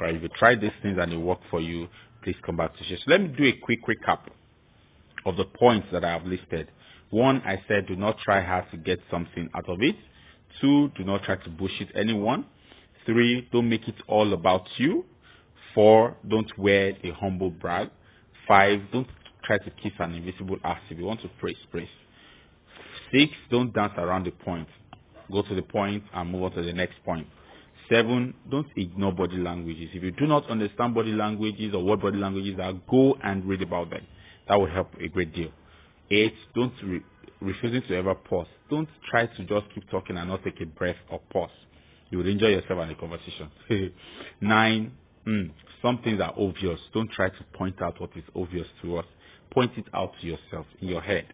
All 0.00 0.06
right. 0.06 0.16
If 0.16 0.22
you 0.22 0.28
try 0.38 0.54
these 0.54 0.72
things 0.82 0.98
and 1.00 1.12
they 1.12 1.16
work 1.16 1.40
for 1.50 1.60
you, 1.60 1.88
please 2.22 2.36
come 2.44 2.56
back 2.56 2.76
to 2.76 2.84
share. 2.84 2.98
So 2.98 3.10
let 3.10 3.20
me 3.20 3.28
do 3.28 3.44
a 3.44 3.52
quick 3.64 3.80
recap 3.86 4.20
of 5.24 5.36
the 5.36 5.44
points 5.44 5.88
that 5.92 6.04
I 6.04 6.12
have 6.12 6.24
listed. 6.26 6.70
One, 7.10 7.42
I 7.44 7.62
said 7.68 7.86
do 7.86 7.96
not 7.96 8.18
try 8.18 8.40
hard 8.42 8.70
to 8.72 8.76
get 8.76 9.00
something 9.10 9.48
out 9.54 9.68
of 9.68 9.82
it. 9.82 9.96
Two, 10.60 10.90
do 10.96 11.04
not 11.04 11.22
try 11.24 11.36
to 11.36 11.50
bullshit 11.50 11.88
anyone. 11.94 12.46
Three, 13.04 13.48
don't 13.52 13.68
make 13.68 13.88
it 13.88 13.94
all 14.08 14.32
about 14.32 14.66
you. 14.78 15.04
Four, 15.74 16.16
don't 16.28 16.50
wear 16.58 16.94
a 17.04 17.10
humble 17.12 17.50
brag. 17.50 17.90
Five, 18.48 18.80
don't 18.92 19.06
try 19.44 19.58
to 19.58 19.70
kiss 19.82 19.92
an 19.98 20.14
invisible 20.14 20.56
ass. 20.64 20.80
If 20.90 20.98
you 20.98 21.04
want 21.04 21.20
to 21.22 21.28
praise, 21.40 21.56
praise. 21.70 21.88
Six, 23.12 23.32
don't 23.50 23.72
dance 23.72 23.92
around 23.96 24.24
the 24.26 24.30
point. 24.30 24.68
Go 25.30 25.42
to 25.42 25.54
the 25.54 25.62
point 25.62 26.04
and 26.14 26.30
move 26.30 26.44
on 26.44 26.52
to 26.52 26.62
the 26.62 26.72
next 26.72 26.96
point. 27.04 27.26
Seven, 27.90 28.34
don't 28.50 28.66
ignore 28.76 29.12
body 29.12 29.36
languages. 29.36 29.90
If 29.94 30.02
you 30.02 30.10
do 30.10 30.26
not 30.26 30.48
understand 30.50 30.94
body 30.94 31.12
languages 31.12 31.72
or 31.74 31.84
what 31.84 32.00
body 32.00 32.18
languages 32.18 32.58
are, 32.60 32.72
go 32.90 33.16
and 33.22 33.44
read 33.44 33.62
about 33.62 33.90
them. 33.90 34.04
That 34.48 34.58
will 34.58 34.68
help 34.70 34.90
a 35.00 35.08
great 35.08 35.34
deal. 35.34 35.50
Eight, 36.10 36.34
don't 36.54 36.72
re- 36.82 37.02
refusing 37.40 37.82
to 37.88 37.96
ever 37.96 38.14
pause. 38.14 38.46
Don't 38.70 38.88
try 39.08 39.26
to 39.26 39.44
just 39.44 39.66
keep 39.74 39.88
talking 39.90 40.16
and 40.16 40.28
not 40.28 40.42
take 40.42 40.60
a 40.60 40.66
breath 40.66 40.96
or 41.10 41.20
pause. 41.30 41.50
You 42.10 42.18
will 42.18 42.28
enjoy 42.28 42.48
yourself 42.48 42.80
and 42.80 42.90
the 42.90 42.94
conversation. 42.94 43.50
Nine, 44.40 44.92
mm, 45.26 45.50
some 45.82 45.98
things 46.02 46.20
are 46.20 46.34
obvious. 46.38 46.78
Don't 46.94 47.10
try 47.10 47.28
to 47.28 47.44
point 47.54 47.80
out 47.82 48.00
what 48.00 48.10
is 48.16 48.24
obvious 48.34 48.66
to 48.82 48.98
us. 48.98 49.06
Point 49.52 49.72
it 49.76 49.86
out 49.94 50.12
to 50.20 50.26
yourself 50.26 50.66
in 50.80 50.88
your 50.88 51.00
head. 51.00 51.26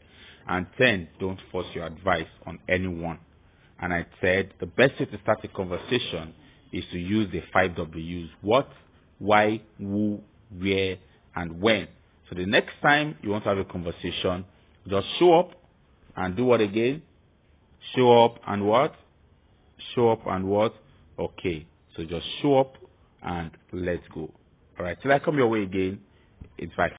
And 0.48 0.66
ten, 0.78 1.08
don't 1.20 1.40
force 1.50 1.66
your 1.74 1.86
advice 1.86 2.26
on 2.46 2.58
anyone. 2.68 3.18
And 3.80 3.92
I 3.92 4.06
said 4.20 4.54
the 4.60 4.66
best 4.66 4.98
way 4.98 5.06
to 5.06 5.20
start 5.22 5.40
a 5.44 5.48
conversation 5.48 6.34
is 6.72 6.84
to 6.92 6.98
use 6.98 7.30
the 7.32 7.42
five 7.52 7.76
W's. 7.76 8.28
What, 8.40 8.68
why, 9.18 9.60
who, 9.78 10.20
where, 10.56 10.96
and 11.34 11.60
when. 11.60 11.88
So 12.28 12.36
the 12.36 12.46
next 12.46 12.74
time 12.82 13.16
you 13.22 13.30
want 13.30 13.44
to 13.44 13.50
have 13.50 13.58
a 13.58 13.64
conversation, 13.64 14.44
just 14.88 15.06
show 15.18 15.38
up 15.38 15.50
and 16.16 16.36
do 16.36 16.44
what 16.44 16.60
again? 16.60 17.02
Show 17.94 18.24
up 18.24 18.36
and 18.46 18.66
what? 18.66 18.94
Show 19.94 20.10
up 20.10 20.26
and 20.26 20.46
what? 20.46 20.74
Okay. 21.18 21.66
So 21.96 22.04
just 22.04 22.26
show 22.40 22.58
up 22.58 22.76
and 23.22 23.50
let's 23.72 24.02
go. 24.14 24.30
Alright. 24.78 24.98
Till 25.02 25.12
I 25.12 25.18
come 25.18 25.36
your 25.36 25.48
way 25.48 25.62
again, 25.62 26.00
it's 26.58 26.72
five. 26.74 26.90